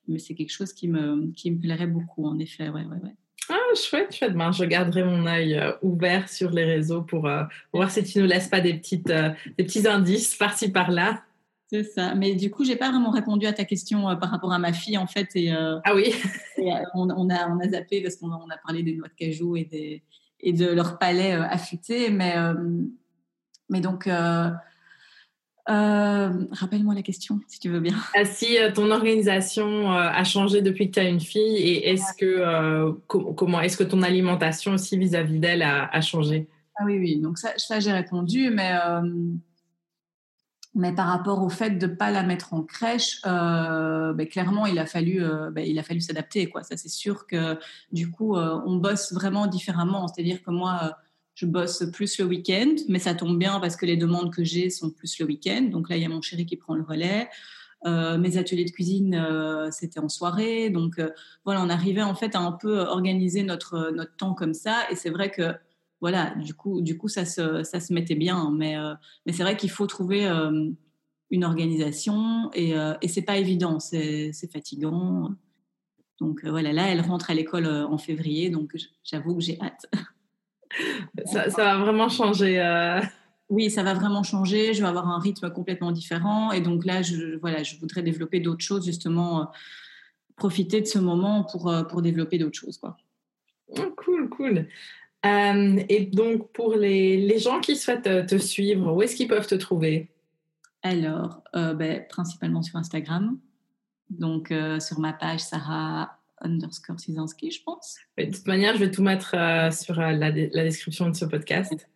mais 0.08 0.20
c'est 0.20 0.34
quelque 0.34 0.52
chose 0.52 0.74
qui 0.74 0.88
me 0.88 1.32
qui 1.34 1.52
me 1.52 1.60
plairait 1.60 1.88
beaucoup 1.88 2.26
en 2.26 2.40
effet. 2.40 2.70
Ouais, 2.70 2.86
ouais, 2.86 2.98
ouais. 3.04 3.16
Ah, 3.50 3.56
chouette, 3.76 4.14
chouette. 4.14 4.34
Ben, 4.34 4.52
je 4.52 4.66
garderai 4.66 5.06
mon 5.06 5.26
œil 5.26 5.62
ouvert 5.82 6.28
sur 6.28 6.52
les 6.52 6.66
réseaux 6.66 7.02
pour, 7.02 7.30
voir 7.74 7.92
si 7.92 8.04
tu 8.04 8.20
nous 8.20 8.26
laisses 8.26 8.50
pas 8.50 8.60
des, 8.60 8.74
petites, 8.74 9.08
des 9.08 9.64
petits 9.64 9.88
indices 9.88 10.36
par-ci 10.36 10.70
par-là. 10.70 11.24
C'est 11.70 11.84
ça. 11.84 12.16
Mais 12.16 12.34
du 12.34 12.50
coup, 12.50 12.64
j'ai 12.64 12.78
pas 12.78 12.90
vraiment 12.92 13.12
répondu 13.12 13.46
à 13.46 13.52
ta 13.52 13.66
question 13.66 14.10
euh, 14.10 14.16
par 14.16 14.32
rapport 14.32 14.54
à 14.54 14.60
ma 14.60 14.72
fille, 14.72 14.98
en 14.98 15.08
fait. 15.08 15.28
Et, 15.36 15.54
euh, 15.54 15.80
ah 15.84 15.94
oui 15.94 16.14
euh, 16.60 16.64
on, 16.94 17.10
a, 17.10 17.50
on 17.50 17.60
a 17.60 17.70
zappé 17.70 18.02
parce 18.02 18.16
qu'on 18.16 18.32
a, 18.32 18.58
parlé 18.66 18.84
des 18.84 18.96
noix 18.96 19.10
de 19.10 19.14
cajou 19.14 19.58
et, 19.58 19.66
des, 19.66 20.02
et 20.40 20.54
de 20.54 20.68
leur 20.68 20.98
palais 20.98 21.34
affûté. 21.34 22.10
Mais, 22.10 22.36
mais 23.70 23.82
donc, 23.82 24.10
rappelle-moi 25.68 26.96
la 26.96 27.02
question, 27.02 27.42
si 27.50 27.60
tu 27.60 27.68
veux 27.70 27.82
bien. 27.82 27.96
Ah, 28.16 28.24
si 28.24 28.56
ton 28.74 28.90
organisation 28.90 29.92
a 29.92 30.24
changé 30.24 30.62
depuis 30.62 30.88
que 30.90 30.94
tu 30.94 31.00
as 31.02 31.10
une 31.10 31.20
fille 31.20 31.58
et 31.58 31.90
est-ce 31.90 32.14
que, 32.18 32.92
comment, 33.08 33.60
est-ce 33.60 33.76
que 33.76 33.84
ton 33.84 34.04
alimentation 34.04 34.72
aussi 34.74 34.98
vis-à-vis 34.98 35.40
d'elle 35.40 35.64
a, 35.64 35.90
a, 35.94 36.00
changé? 36.00 36.48
Ah 36.80 36.86
oui, 36.86 36.98
oui. 36.98 37.20
Donc 37.20 37.38
ça, 37.38 37.52
ça 37.58 37.82
j'ai 37.82 37.92
répondu, 37.92 38.52
mais 38.52 38.72
mais 40.78 40.94
par 40.94 41.08
rapport 41.08 41.44
au 41.44 41.50
fait 41.50 41.72
de 41.72 41.88
ne 41.88 41.94
pas 41.94 42.12
la 42.12 42.24
mettre 42.24 42.54
en 42.54 42.62
crèche, 42.62 43.20
euh, 43.26 44.14
ben, 44.14 44.28
clairement, 44.28 44.68
il 44.68 44.78
a 44.78 44.86
fallu, 44.86 45.24
euh, 45.24 45.50
ben, 45.50 45.66
il 45.68 45.78
a 45.80 45.84
fallu 45.84 46.00
s'adapter. 46.00 46.48
Quoi. 46.50 46.64
Ça, 46.64 46.78
c'est 46.78 46.88
sûr 46.88 47.26
que 47.26 47.58
du 47.92 48.12
coup, 48.12 48.38
euh, 48.38 48.62
on 48.66 48.76
bosse 48.76 49.12
vraiment 49.12 49.48
différemment. 49.48 50.08
C'est-à-dire 50.08 50.44
que 50.44 50.52
moi, 50.52 50.96
je 51.34 51.48
bosse 51.48 51.84
plus 51.92 52.20
le 52.20 52.26
week-end, 52.26 52.76
mais 52.88 53.00
ça 53.00 53.16
tombe 53.16 53.40
bien 53.40 53.60
parce 53.60 53.76
que 53.76 53.88
les 53.88 53.98
demandes 53.98 54.32
que 54.32 54.44
j'ai 54.44 54.70
sont 54.70 54.92
plus 54.92 55.20
le 55.20 55.26
week-end. 55.26 55.64
Donc 55.64 55.90
là, 55.90 55.98
il 55.98 56.04
y 56.04 56.06
a 56.06 56.10
mon 56.10 56.22
chéri 56.22 56.46
qui 56.46 56.58
prend 56.58 56.76
le 56.76 56.84
relais. 56.84 57.28
mes 57.86 58.38
ateliers 58.38 58.66
de 58.66 58.72
cuisine, 58.72 59.70
c'était 59.72 60.00
en 60.00 60.10
soirée. 60.10 60.70
Donc 60.70 61.02
voilà, 61.44 61.62
on 61.62 61.70
arrivait 61.70 62.04
en 62.04 62.16
fait 62.16 62.36
à 62.36 62.40
un 62.40 62.52
peu 62.52 62.80
organiser 62.80 63.44
notre, 63.44 63.92
notre 63.92 64.16
temps 64.16 64.34
comme 64.34 64.54
ça. 64.54 64.86
Et 64.92 64.96
c'est 64.96 65.12
vrai 65.12 65.32
que 65.32 65.54
voilà, 66.02 66.36
du 66.36 66.54
coup, 66.54 66.82
du 66.82 66.98
coup 66.98 67.08
ça, 67.08 67.26
se, 67.26 67.64
ça 67.64 67.80
se 67.80 67.94
mettait 67.94 68.16
bien. 68.16 68.52
Mais, 68.52 68.78
euh, 68.78 68.94
mais 69.26 69.34
c'est 69.34 69.44
vrai 69.44 69.58
qu'il 69.58 69.70
faut 69.70 69.88
trouver 69.88 70.28
euh, 70.28 70.70
une 71.32 71.44
organisation 71.44 72.52
et, 72.54 72.78
euh, 72.78 72.94
et 73.02 73.08
c'est 73.08 73.24
pas 73.24 73.38
évident, 73.38 73.80
c'est 73.80 74.32
fatigant. 74.52 75.32
Donc 76.20 76.46
voilà, 76.46 76.74
là, 76.74 76.88
elle 76.88 77.02
rentre 77.02 77.30
à 77.30 77.34
l'école 77.34 77.68
en 77.68 77.98
février, 77.98 78.50
donc 78.50 78.76
j'avoue 79.04 79.36
que 79.36 79.42
j'ai 79.42 79.60
hâte. 79.62 79.86
Ça, 81.26 81.50
ça, 81.50 81.64
va 81.64 81.78
vraiment 81.78 82.10
changer. 82.10 82.62
Oui, 83.50 83.72
ça 83.72 83.82
va 83.82 83.94
vraiment 83.96 84.22
changer. 84.22 84.74
Je 84.76 84.82
vais 84.82 84.88
avoir 84.88 85.08
un 85.08 85.18
rythme 85.18 85.50
complètement 85.50 85.92
différent. 85.92 86.52
Et 86.52 86.62
donc 86.62 86.86
là, 86.86 87.02
je, 87.02 87.38
voilà, 87.40 87.64
je 87.64 87.80
voudrais 87.80 88.04
développer 88.04 88.42
d'autres 88.42 88.64
choses, 88.64 88.86
justement, 88.86 89.50
profiter 90.36 90.82
de 90.82 90.86
ce 90.86 91.00
moment 91.00 91.46
pour, 91.46 91.74
pour 91.90 92.02
développer 92.04 92.38
d'autres 92.38 92.60
choses. 92.60 92.78
Quoi. 92.78 92.98
Oh, 93.70 93.94
cool, 93.96 94.30
cool. 94.30 94.68
Euh, 95.26 95.84
et 95.90 96.06
donc, 96.06 96.52
pour 96.52 96.76
les, 96.76 97.18
les, 97.18 97.40
gens 97.40 97.60
qui 97.60 97.76
souhaitent 97.76 98.08
euh, 98.08 98.26
te 98.26 98.38
suivre, 98.38 98.94
où 98.94 99.02
est-ce 99.02 99.16
qu'ils 99.16 99.28
peuvent 99.28 99.48
te 99.48 99.56
trouver? 99.56 100.10
Alors, 100.84 101.42
euh, 101.56 101.74
ben, 101.74 102.06
principalement 102.08 102.62
sur 102.62 102.78
Instagram. 102.78 103.40
Donc, 104.10 104.54
sur 104.80 105.00
ma 105.00 105.12
page 105.12 105.42
Sarah 105.42 106.18
underscore 106.40 106.96
je 106.98 107.62
pense. 107.66 107.98
de 108.18 108.24
toute 108.24 108.48
manière, 108.48 108.74
je 108.76 108.80
vais 108.80 108.92
tout 108.92 109.04
mettre 109.04 109.36
sur 109.74 109.96
la, 109.96 110.14
la, 110.14 110.32
description 110.32 111.10
de 111.10 111.14
ce 111.14 111.26
podcast. 111.26 111.90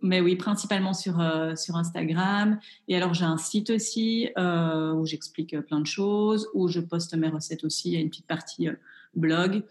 Mais 0.00 0.20
oui, 0.20 0.34
principalement 0.34 0.94
sur, 0.94 1.22
sur 1.56 1.76
Instagram. 1.76 2.58
Et 2.88 2.96
alors, 2.96 3.14
j'ai 3.14 3.24
un 3.24 3.36
site 3.36 3.70
aussi 3.70 4.30
où 4.36 5.06
j'explique 5.06 5.56
plein 5.60 5.78
de 5.78 5.86
choses, 5.86 6.48
où 6.54 6.66
je 6.66 6.80
poste 6.80 7.14
mes 7.14 7.28
recettes 7.28 7.62
aussi. 7.62 7.90
Il 7.90 7.94
y 7.94 7.98
a 7.98 8.00
une 8.00 8.10
petite 8.10 8.26
partie 8.26 8.66
blog. 9.14 9.62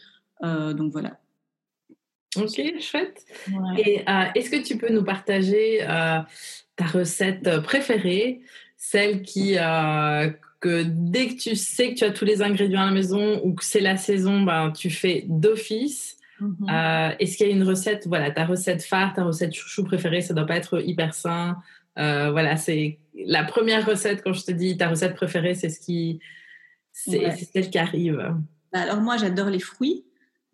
donc 0.41 0.89
voilà, 0.93 1.19
Ok, 2.37 2.61
chouette. 2.79 3.25
Et 3.77 4.01
euh, 4.07 4.25
est-ce 4.35 4.49
que 4.49 4.61
tu 4.61 4.77
peux 4.77 4.91
nous 4.91 5.03
partager 5.03 5.81
euh, 5.81 6.19
ta 6.75 6.85
recette 6.85 7.61
préférée, 7.61 8.41
celle 8.77 9.21
qui, 9.21 9.57
euh, 9.57 10.29
que 10.59 10.83
dès 10.85 11.27
que 11.27 11.35
tu 11.35 11.55
sais 11.55 11.93
que 11.93 11.99
tu 11.99 12.03
as 12.03 12.11
tous 12.11 12.25
les 12.25 12.41
ingrédients 12.41 12.81
à 12.81 12.85
la 12.85 12.91
maison 12.91 13.41
ou 13.43 13.53
que 13.53 13.63
c'est 13.63 13.79
la 13.79 13.97
saison, 13.97 14.41
ben, 14.41 14.71
tu 14.71 14.89
fais 14.89 15.25
d'office 15.27 16.17
mmh 16.39 16.69
Est-ce 17.19 17.37
qu'il 17.37 17.47
y 17.47 17.51
a 17.51 17.53
une 17.53 17.63
recette, 17.63 18.07
voilà, 18.07 18.31
ta 18.31 18.45
recette 18.45 18.83
phare, 18.83 19.13
ta 19.13 19.23
recette 19.23 19.53
chouchou 19.53 19.83
préférée, 19.83 20.21
ça 20.21 20.33
doit 20.33 20.47
pas 20.47 20.57
être 20.57 20.81
hyper 20.83 21.13
sain. 21.13 21.57
voilà, 21.95 22.57
c'est 22.57 22.99
la 23.25 23.43
première 23.43 23.85
recette 23.85 24.23
quand 24.23 24.33
je 24.33 24.43
te 24.43 24.51
dis 24.51 24.75
ta 24.75 24.89
recette 24.89 25.15
préférée, 25.15 25.53
c'est 25.53 25.69
ce 25.69 25.79
qui, 25.79 26.19
c'est 26.91 27.31
celle 27.53 27.69
qui 27.69 27.77
arrive. 27.77 28.35
Bah, 28.71 28.81
alors 28.81 29.01
moi, 29.01 29.17
j'adore 29.17 29.49
les 29.49 29.59
fruits. 29.59 30.03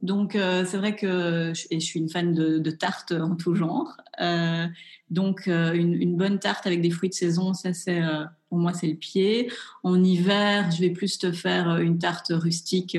Donc, 0.01 0.35
euh, 0.35 0.63
c'est 0.65 0.77
vrai 0.77 0.95
que 0.95 1.51
je, 1.53 1.67
je 1.71 1.79
suis 1.79 1.99
une 1.99 2.09
fan 2.09 2.33
de, 2.33 2.57
de 2.57 2.71
tartes 2.71 3.12
en 3.12 3.35
tout 3.35 3.55
genre. 3.55 3.97
Euh, 4.21 4.65
donc, 5.09 5.47
euh, 5.47 5.73
une, 5.73 5.93
une, 5.93 6.15
bonne 6.17 6.39
tarte 6.39 6.67
avec 6.67 6.81
des 6.81 6.91
fruits 6.91 7.09
de 7.09 7.15
saison, 7.15 7.53
ça, 7.53 7.73
c'est 7.73 8.01
euh, 8.01 8.23
pour 8.49 8.59
moi, 8.59 8.73
c'est 8.73 8.88
le 8.88 8.95
pied. 8.95 9.51
En 9.83 10.03
hiver, 10.03 10.71
je 10.71 10.81
vais 10.81 10.91
plus 10.91 11.17
te 11.17 11.31
faire 11.31 11.77
une 11.77 11.97
tarte 11.97 12.31
rustique, 12.31 12.97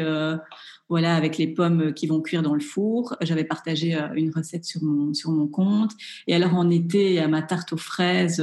voilà, 0.89 1.15
avec 1.15 1.39
les 1.39 1.47
pommes 1.47 1.93
qui 1.95 2.07
vont 2.07 2.21
cuire 2.21 2.43
dans 2.43 2.55
le 2.55 2.61
four. 2.61 3.17
J'avais 3.21 3.45
partagé 3.45 3.99
une 4.17 4.31
recette 4.33 4.65
sur 4.65 4.83
mon 4.83 5.15
sur 5.15 5.31
mon 5.31 5.47
compte. 5.47 5.93
Et 6.27 6.35
alors, 6.35 6.55
en 6.55 6.69
été, 6.71 7.11
il 7.11 7.15
y 7.15 7.19
a 7.19 7.29
ma 7.29 7.43
tarte 7.43 7.73
aux 7.73 7.77
fraises 7.77 8.39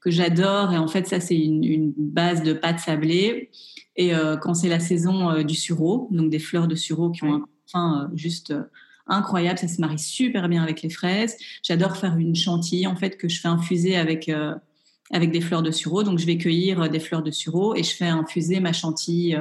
que 0.00 0.10
j'adore. 0.10 0.72
Et 0.72 0.78
en 0.78 0.88
fait, 0.88 1.06
ça, 1.06 1.20
c'est 1.20 1.36
une, 1.36 1.64
une, 1.64 1.92
base 1.96 2.42
de 2.42 2.52
pâte 2.52 2.80
sablée. 2.80 3.50
Et 3.96 4.12
quand 4.42 4.52
c'est 4.52 4.68
la 4.68 4.80
saison 4.80 5.42
du 5.42 5.54
sureau, 5.54 6.08
donc 6.10 6.30
des 6.30 6.38
fleurs 6.38 6.68
de 6.68 6.74
sureau 6.74 7.10
qui 7.10 7.24
ont 7.24 7.34
un 7.34 7.44
Enfin, 7.68 8.08
euh, 8.12 8.16
juste 8.16 8.50
euh, 8.50 8.62
incroyable. 9.06 9.58
Ça 9.58 9.68
se 9.68 9.80
marie 9.80 9.98
super 9.98 10.48
bien 10.48 10.62
avec 10.62 10.82
les 10.82 10.90
fraises. 10.90 11.36
J'adore 11.62 11.96
faire 11.96 12.16
une 12.16 12.34
chantilly 12.34 12.86
en 12.86 12.96
fait 12.96 13.16
que 13.16 13.28
je 13.28 13.40
fais 13.40 13.48
infuser 13.48 13.96
avec 13.96 14.28
euh, 14.28 14.54
avec 15.12 15.30
des 15.30 15.40
fleurs 15.40 15.62
de 15.62 15.70
sureau. 15.70 16.02
Donc 16.02 16.18
je 16.18 16.26
vais 16.26 16.38
cueillir 16.38 16.88
des 16.90 17.00
fleurs 17.00 17.22
de 17.22 17.30
sureau 17.30 17.74
et 17.74 17.82
je 17.82 17.94
fais 17.94 18.06
infuser 18.06 18.60
ma 18.60 18.72
chantilly 18.72 19.36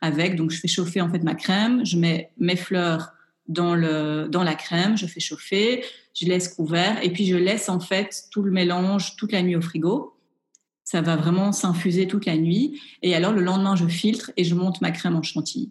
avec. 0.00 0.34
Donc 0.34 0.50
je 0.50 0.58
fais 0.58 0.68
chauffer 0.68 1.00
en 1.00 1.08
fait 1.08 1.20
ma 1.20 1.36
crème. 1.36 1.86
Je 1.86 1.96
mets 1.96 2.32
mes 2.38 2.56
fleurs 2.56 3.12
dans 3.46 3.76
le 3.76 4.26
dans 4.28 4.42
la 4.42 4.56
crème. 4.56 4.96
Je 4.96 5.06
fais 5.06 5.20
chauffer. 5.20 5.84
Je 6.12 6.26
laisse 6.26 6.48
couvert 6.48 6.98
et 7.04 7.12
puis 7.12 7.26
je 7.26 7.36
laisse 7.36 7.68
en 7.68 7.78
fait 7.78 8.24
tout 8.32 8.42
le 8.42 8.50
mélange 8.50 9.14
toute 9.14 9.30
la 9.30 9.42
nuit 9.42 9.54
au 9.54 9.60
frigo. 9.60 10.16
Ça 10.82 11.02
va 11.02 11.14
vraiment 11.14 11.52
s'infuser 11.52 12.08
toute 12.08 12.26
la 12.26 12.36
nuit. 12.36 12.80
Et 13.02 13.14
alors 13.14 13.32
le 13.32 13.42
lendemain 13.42 13.76
je 13.76 13.86
filtre 13.86 14.32
et 14.36 14.42
je 14.42 14.56
monte 14.56 14.80
ma 14.80 14.90
crème 14.90 15.14
en 15.14 15.22
chantilly. 15.22 15.70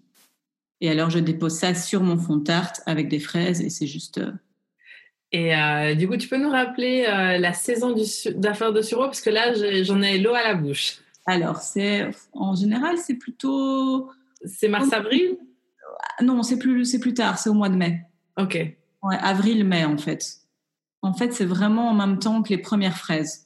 Et 0.81 0.89
alors, 0.89 1.09
je 1.09 1.19
dépose 1.19 1.53
ça 1.53 1.73
sur 1.73 2.01
mon 2.01 2.17
fond 2.17 2.37
de 2.37 2.43
tarte 2.43 2.81
avec 2.85 3.07
des 3.07 3.19
fraises 3.19 3.61
et 3.61 3.69
c'est 3.69 3.87
juste. 3.87 4.17
Euh, 4.17 4.31
et 5.31 5.55
euh, 5.55 5.95
du 5.95 6.07
coup, 6.07 6.17
tu 6.17 6.27
peux 6.27 6.37
nous 6.37 6.49
rappeler 6.49 7.05
euh, 7.07 7.37
la 7.37 7.53
saison 7.53 7.95
d'affaires 8.35 8.73
de 8.73 8.81
sureau? 8.81 9.05
Parce 9.05 9.21
que 9.21 9.29
là, 9.29 9.53
j'en 9.83 10.01
ai 10.01 10.17
l'eau 10.17 10.33
à 10.33 10.43
la 10.43 10.55
bouche. 10.55 10.99
Alors, 11.25 11.57
c'est 11.57 12.09
en 12.33 12.55
général, 12.55 12.97
c'est 12.97 13.15
plutôt. 13.15 14.11
C'est 14.45 14.67
mars-avril 14.67 15.37
Non, 16.21 16.43
c'est 16.43 16.59
plus, 16.59 16.85
c'est 16.85 16.99
plus 16.99 17.13
tard, 17.13 17.39
c'est 17.39 17.49
au 17.49 17.53
mois 17.53 17.69
de 17.69 17.75
mai. 17.75 18.03
Ok. 18.37 18.55
Ouais, 19.01 19.17
avril-mai 19.21 19.85
en 19.85 19.97
fait. 19.97 20.23
En 21.01 21.13
fait, 21.13 21.33
c'est 21.33 21.45
vraiment 21.45 21.89
en 21.89 21.93
même 21.93 22.19
temps 22.19 22.41
que 22.41 22.49
les 22.49 22.57
premières 22.57 22.97
fraises. 22.97 23.44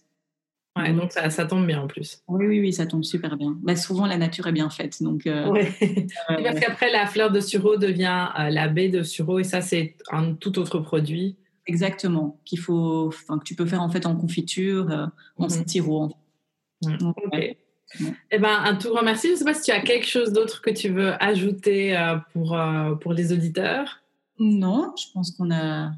Ouais, 0.79 0.93
donc 0.93 1.11
ça, 1.11 1.29
ça, 1.29 1.45
tombe 1.45 1.65
bien 1.65 1.81
en 1.81 1.87
plus. 1.87 2.21
Oui, 2.27 2.45
oui, 2.45 2.59
oui, 2.59 2.73
ça 2.73 2.85
tombe 2.85 3.03
super 3.03 3.35
bien. 3.37 3.57
Bah, 3.61 3.75
souvent, 3.75 4.05
la 4.05 4.17
nature 4.17 4.47
est 4.47 4.51
bien 4.51 4.69
faite. 4.69 5.01
Donc, 5.01 5.27
euh, 5.27 5.45
Parce 6.27 6.59
qu'après, 6.59 6.91
la 6.91 7.05
fleur 7.05 7.31
de 7.31 7.39
sureau 7.39 7.77
devient 7.77 8.27
euh, 8.39 8.49
la 8.49 8.67
baie 8.67 8.89
de 8.89 9.03
sureau 9.03 9.39
et 9.39 9.43
ça, 9.43 9.61
c'est 9.61 9.95
un 10.11 10.33
tout 10.33 10.57
autre 10.59 10.79
produit. 10.79 11.35
Exactement, 11.67 12.39
qu'il 12.45 12.59
faut, 12.59 13.09
que 13.09 13.43
tu 13.43 13.55
peux 13.55 13.65
faire 13.65 13.81
en 13.81 13.89
fait 13.89 14.07
en 14.07 14.15
confiture, 14.15 14.89
euh, 14.89 15.05
en 15.37 15.45
mm 15.45 15.67
sirop. 15.67 16.11
ok. 16.83 17.57
Eh 18.31 18.37
ben, 18.37 18.55
un 18.63 18.75
tout 18.75 18.89
grand 18.89 19.03
merci. 19.03 19.27
Je 19.27 19.33
ne 19.33 19.37
sais 19.37 19.45
pas 19.45 19.53
si 19.53 19.63
tu 19.63 19.71
as 19.71 19.81
quelque 19.81 20.07
chose 20.07 20.31
d'autre 20.31 20.61
que 20.61 20.69
tu 20.69 20.89
veux 20.89 21.11
ajouter 21.23 21.97
pour, 22.33 22.59
pour 23.01 23.13
les 23.13 23.33
auditeurs? 23.33 24.01
Non, 24.37 24.93
je 24.95 25.11
pense 25.11 25.31
qu'on 25.31 25.51
a 25.51 25.91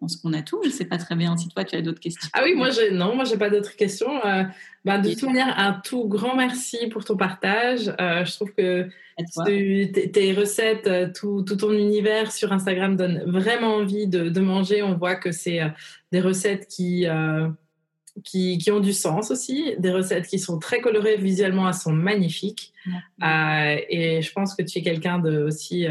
pense 0.00 0.16
qu'on 0.16 0.32
a 0.32 0.42
tout. 0.42 0.58
Je 0.64 0.68
ne 0.68 0.72
sais 0.72 0.86
pas 0.86 0.98
très 0.98 1.14
bien 1.14 1.36
si 1.36 1.48
toi, 1.48 1.64
tu 1.64 1.76
as 1.76 1.82
d'autres 1.82 2.00
questions. 2.00 2.28
Ah 2.32 2.40
oui, 2.42 2.54
moi, 2.54 2.70
j'ai, 2.70 2.90
non, 2.90 3.14
moi, 3.14 3.24
j'ai 3.24 3.36
pas 3.36 3.50
d'autres 3.50 3.76
questions. 3.76 4.24
Euh, 4.24 4.44
bah, 4.84 4.98
de 4.98 5.10
toute 5.10 5.22
manière, 5.24 5.56
un 5.58 5.74
tout 5.84 6.08
grand 6.08 6.34
merci 6.34 6.88
pour 6.88 7.04
ton 7.04 7.16
partage. 7.16 7.94
Euh, 8.00 8.24
je 8.24 8.32
trouve 8.32 8.52
que 8.52 8.88
tes, 9.46 10.32
recettes, 10.32 10.86
euh, 10.86 11.08
tout, 11.14 11.42
tout, 11.42 11.56
ton 11.56 11.72
univers 11.72 12.32
sur 12.32 12.52
Instagram 12.52 12.96
donne 12.96 13.22
vraiment 13.26 13.76
envie 13.76 14.06
de, 14.06 14.30
de 14.30 14.40
manger. 14.40 14.82
On 14.82 14.96
voit 14.96 15.16
que 15.16 15.30
c'est 15.30 15.60
des 16.10 16.20
recettes 16.20 16.66
qui, 16.66 17.06
qui, 18.24 18.58
qui, 18.58 18.70
ont 18.70 18.80
du 18.80 18.94
sens 18.94 19.30
aussi, 19.30 19.74
des 19.78 19.92
recettes 19.92 20.26
qui 20.26 20.38
sont 20.38 20.58
très 20.58 20.80
colorées 20.80 21.18
visuellement, 21.18 21.68
elles 21.68 21.74
sont 21.74 21.92
magnifiques. 21.92 22.72
et 23.22 24.22
je 24.22 24.32
pense 24.32 24.54
que 24.54 24.62
tu 24.62 24.78
es 24.78 24.82
quelqu'un 24.82 25.18
de 25.18 25.42
aussi 25.42 25.86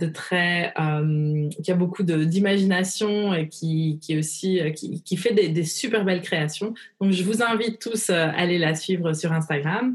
de 0.00 0.06
très 0.06 0.72
euh, 0.80 1.48
qui 1.62 1.70
a 1.70 1.74
beaucoup 1.74 2.02
d'imagination 2.02 3.32
et 3.34 3.48
qui, 3.48 3.98
qui 4.02 4.18
aussi 4.18 4.60
euh, 4.60 4.70
qui, 4.70 5.02
qui 5.02 5.16
fait 5.16 5.34
des, 5.34 5.48
des, 5.48 5.64
super 5.64 6.04
belles 6.04 6.22
créations. 6.22 6.74
Donc 7.00 7.12
je 7.12 7.22
vous 7.22 7.42
invite 7.42 7.78
tous 7.78 8.10
euh, 8.10 8.14
à 8.14 8.30
aller 8.30 8.58
la 8.58 8.74
suivre 8.74 9.12
sur 9.12 9.32
Instagram. 9.32 9.94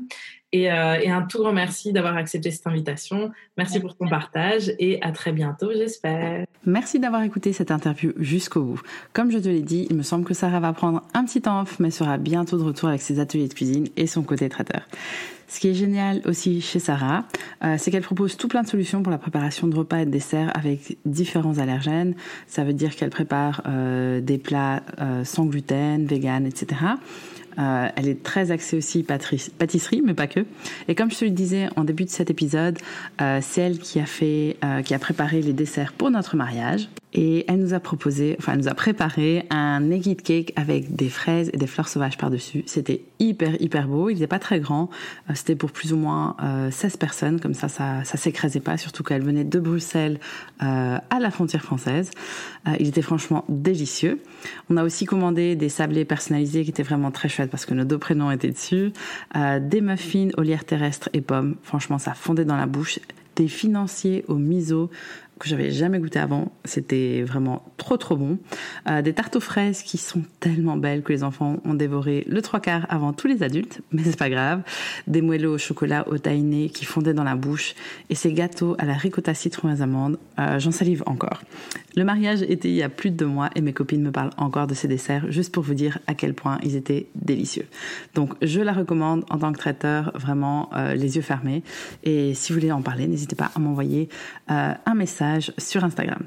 Et, 0.64 0.70
un 0.70 1.22
tout 1.24 1.40
grand 1.40 1.54
merci 1.54 1.92
d'avoir 1.92 2.16
accepté 2.18 2.52
cette 2.52 2.68
invitation. 2.68 3.32
Merci 3.58 3.80
pour 3.80 3.96
ton 3.96 4.08
partage 4.08 4.72
et 4.80 5.02
à 5.02 5.12
très 5.12 5.32
bientôt, 5.32 5.72
j'espère. 5.74 6.46
Merci 6.66 7.00
d'avoir 7.00 7.24
écouté 7.24 7.54
cette 7.54 7.72
interview 7.72 8.12
jusqu'au 8.18 8.64
bout. 8.64 8.82
Comme 9.14 9.32
je 9.32 9.38
te 9.38 9.48
l'ai 9.48 9.62
dit, 9.62 9.88
il 9.90 9.96
me 9.96 10.04
semble 10.04 10.26
que 10.26 10.34
Sarah 10.34 10.60
va 10.60 10.74
prendre 10.74 11.04
un 11.14 11.26
petit 11.26 11.42
temps 11.42 11.62
off, 11.62 11.80
mais 11.80 11.92
sera 11.92 12.18
bientôt 12.18 12.58
de 12.58 12.64
retour 12.64 12.90
avec 12.90 13.02
ses 13.02 13.20
ateliers 13.20 13.48
de 13.48 13.54
cuisine 13.54 13.88
et 13.98 14.08
son 14.08 14.24
côté 14.24 14.50
traiteur. 14.50 14.82
Ce 15.48 15.60
qui 15.60 15.68
est 15.70 15.74
génial 15.74 16.22
aussi 16.26 16.60
chez 16.60 16.80
Sarah, 16.80 17.26
euh, 17.64 17.76
c'est 17.78 17.92
qu'elle 17.92 18.02
propose 18.02 18.36
tout 18.36 18.48
plein 18.48 18.64
de 18.64 18.68
solutions 18.68 19.04
pour 19.04 19.12
la 19.12 19.20
préparation 19.20 19.68
de 19.68 19.76
repas 19.76 20.00
et 20.00 20.06
de 20.06 20.12
desserts 20.12 20.52
avec 20.56 20.98
différents 21.06 21.60
allergènes. 21.60 22.16
Ça 22.48 22.64
veut 22.64 22.74
dire 22.74 22.96
qu'elle 22.96 23.12
prépare 23.12 23.62
euh, 23.68 24.22
des 24.22 24.40
plats 24.40 24.82
euh, 25.00 25.24
sans 25.24 25.46
gluten, 25.46 26.06
vegan, 26.06 26.48
etc. 26.48 26.82
Euh, 27.58 27.88
elle 27.96 28.08
est 28.08 28.24
très 28.24 28.52
axée 28.52 28.78
aussi 28.78 29.04
pâtisserie, 29.04 30.02
mais 30.04 30.14
pas 30.14 30.28
que. 30.28 30.46
Et 30.88 30.96
comme 30.96 31.12
je 31.12 31.18
te 31.18 31.26
le 31.26 31.32
disais 31.32 31.70
en 31.76 31.84
début 31.84 32.06
de 32.06 32.10
cet 32.10 32.30
épisode, 32.30 32.78
euh, 33.22 33.40
c'est 33.42 33.62
elle 33.62 33.80
qui 33.80 34.00
a 34.00 34.06
fait, 34.06 34.58
euh, 34.64 34.82
qui 34.82 34.94
a 34.94 35.00
préparé 35.00 35.42
les 35.42 35.54
desserts 35.54 35.94
pour 35.94 36.10
notre 36.12 36.36
mariage. 36.36 36.90
Et 37.14 37.46
elle 37.48 37.60
nous 37.60 37.74
a 37.74 37.80
proposé, 37.80 38.36
enfin, 38.40 38.54
elle 38.54 38.60
nous 38.60 38.68
a 38.68 38.74
préparé 38.74 39.46
un 39.50 39.80
naked 39.80 40.22
cake 40.22 40.52
avec 40.56 40.96
des 40.96 41.08
fraises 41.08 41.50
et 41.54 41.58
des 41.58 41.68
fleurs 41.68 41.88
sauvages 41.88 42.18
par-dessus. 42.18 42.64
C'était 42.66 43.04
hyper, 43.20 43.62
hyper 43.62 43.88
beau. 43.88 44.10
Il 44.10 44.16
n'était 44.16 44.28
pas 44.28 44.40
très 44.40 44.60
grand. 44.60 44.90
C'était 45.34 45.56
pour 45.56 45.72
plus 45.72 45.94
ou 45.94 45.98
moins 45.98 46.36
16 46.72 46.98
personnes. 46.98 47.40
Comme 47.40 47.54
ça, 47.54 47.70
ça, 47.70 48.04
ça 48.04 48.18
s'écrasait 48.18 48.60
pas. 48.60 48.78
Surtout 48.78 49.04
qu'elle 49.04 49.24
venait 49.24 49.46
de 49.46 49.60
Bruxelles 49.60 50.20
à 50.60 51.20
la 51.20 51.32
frontière 51.32 51.62
française. 51.62 52.12
il 52.80 52.88
était 52.88 53.02
franchement 53.02 53.46
délicieux. 53.48 54.22
On 54.70 54.76
a 54.76 54.84
aussi 54.84 55.06
commandé 55.06 55.56
des 55.56 55.70
sablés 55.70 56.04
personnalisés 56.04 56.64
qui 56.64 56.72
étaient 56.72 56.84
vraiment 56.84 57.12
très 57.12 57.30
chouettes 57.30 57.50
parce 57.50 57.66
que 57.66 57.74
nos 57.74 57.86
deux 57.86 57.98
prénoms 57.98 58.32
étaient 58.32 58.52
dessus. 58.52 58.92
Euh, 59.36 59.60
des 59.60 59.82
muffins 59.82 60.30
lierre 60.38 60.66
terrestres 60.66 61.10
et 61.14 61.22
pommes. 61.22 61.56
Franchement, 61.64 61.98
ça 61.98 62.14
fondait 62.14 62.46
dans 62.46 62.58
la 62.58 62.68
bouche. 62.68 63.00
Des 63.36 63.48
financiers 63.50 64.24
au 64.28 64.36
miso 64.36 64.90
que 65.40 65.50
j'avais 65.50 65.72
jamais 65.72 66.00
goûté 66.00 66.20
avant. 66.20 66.52
C'était 66.64 67.24
vraiment 67.24 67.64
trop 67.78 67.98
trop 67.98 68.16
bon. 68.16 68.38
Euh, 68.90 69.02
des 69.02 69.14
tartes 69.14 69.36
aux 69.36 69.42
fraises 69.42 69.82
qui 69.82 69.98
sont 69.98 70.24
tellement 70.40 70.78
belles 70.78 71.04
que 71.04 71.12
les 71.12 71.24
enfants 71.24 71.58
ont 71.66 71.74
dévoré 71.74 72.26
le 72.28 72.42
trois 72.42 72.60
quarts 72.60 72.86
avant 72.90 73.14
tous 73.14 73.28
les 73.28 73.44
adultes, 73.44 73.82
mais 73.92 74.04
c'est 74.04 74.18
pas 74.18 74.30
grave. 74.30 74.62
Des 75.08 75.22
moelleux 75.22 75.50
au 75.50 75.58
chocolat 75.58 76.08
au 76.08 76.18
tahini 76.18 76.70
qui 76.70 76.86
fondaient 76.86 77.14
dans 77.14 77.24
la 77.24 77.36
bouche 77.36 77.76
et 78.10 78.16
ces 78.16 78.34
gâteaux 78.34 78.76
à 78.80 78.86
la 78.86 78.94
ricotta 78.94 79.34
citron 79.34 79.76
et 79.76 79.82
amandes. 79.82 80.18
Euh, 80.40 80.60
j'en 80.60 80.72
salive 80.72 81.04
encore. 81.06 81.42
Le 81.96 82.04
mariage 82.04 82.42
était 82.44 82.70
il 82.70 82.76
y 82.76 82.84
a 82.84 82.90
plus 82.90 83.12
de 83.12 83.16
deux 83.16 83.26
mois 83.26 83.50
et 83.56 83.62
mes 83.62 83.74
copines 83.74 84.02
me 84.02 84.12
parlent 84.12 84.32
encore 84.38 84.68
de 84.68 84.74
ces 84.74 84.88
desserts 84.88 85.32
juste 85.32 85.54
pour 85.54 85.64
vous 85.64 85.74
dire 85.74 86.00
à 86.08 86.14
quel 86.14 86.34
point 86.34 86.60
ils 86.64 86.76
étaient 86.76 87.08
délicieux. 87.16 87.66
Donc 88.14 88.34
je 88.42 88.62
la 88.62 88.74
recommande 88.74 89.24
en 89.30 89.38
tant 89.38 89.52
que 89.52 89.58
traiteur 89.58 90.12
vraiment 90.16 90.70
euh, 90.74 90.94
les 90.94 91.16
yeux 91.16 91.22
fermés 91.22 91.64
et 92.04 92.34
si 92.34 92.52
vous 92.52 92.60
voulez 92.60 92.72
en 92.72 92.82
parler 92.82 93.08
n'hésitez 93.08 93.36
pas 93.36 93.52
à 93.56 93.60
m'envoyer 93.60 94.10
un 94.48 94.96
message 94.96 95.54
sur 95.58 95.84
Instagram. 95.84 96.20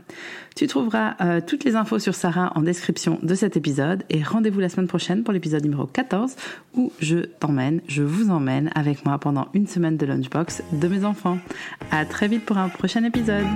Tu 0.56 0.66
trouveras 0.66 1.14
euh, 1.20 1.40
toutes 1.44 1.64
les 1.64 1.76
infos 1.76 1.98
sur 1.98 2.14
Sarah 2.14 2.52
en 2.56 2.62
description 2.62 3.18
de 3.22 3.34
cet 3.34 3.56
épisode 3.56 4.02
et 4.10 4.22
rendez-vous 4.22 4.60
la 4.60 4.68
semaine 4.68 4.88
prochaine 4.88 5.22
pour 5.22 5.32
l'épisode 5.32 5.62
numéro 5.62 5.86
14 5.86 6.34
où 6.74 6.92
je 7.00 7.18
t'emmène, 7.18 7.80
je 7.86 8.02
vous 8.02 8.30
emmène 8.30 8.70
avec 8.74 9.04
moi 9.04 9.18
pendant 9.18 9.48
une 9.54 9.66
semaine 9.66 9.96
de 9.96 10.06
lunchbox 10.06 10.62
de 10.72 10.88
mes 10.88 11.04
enfants. 11.04 11.38
À 11.90 12.04
très 12.04 12.28
vite 12.28 12.44
pour 12.44 12.58
un 12.58 12.68
prochain 12.68 13.04
épisode. 13.04 13.46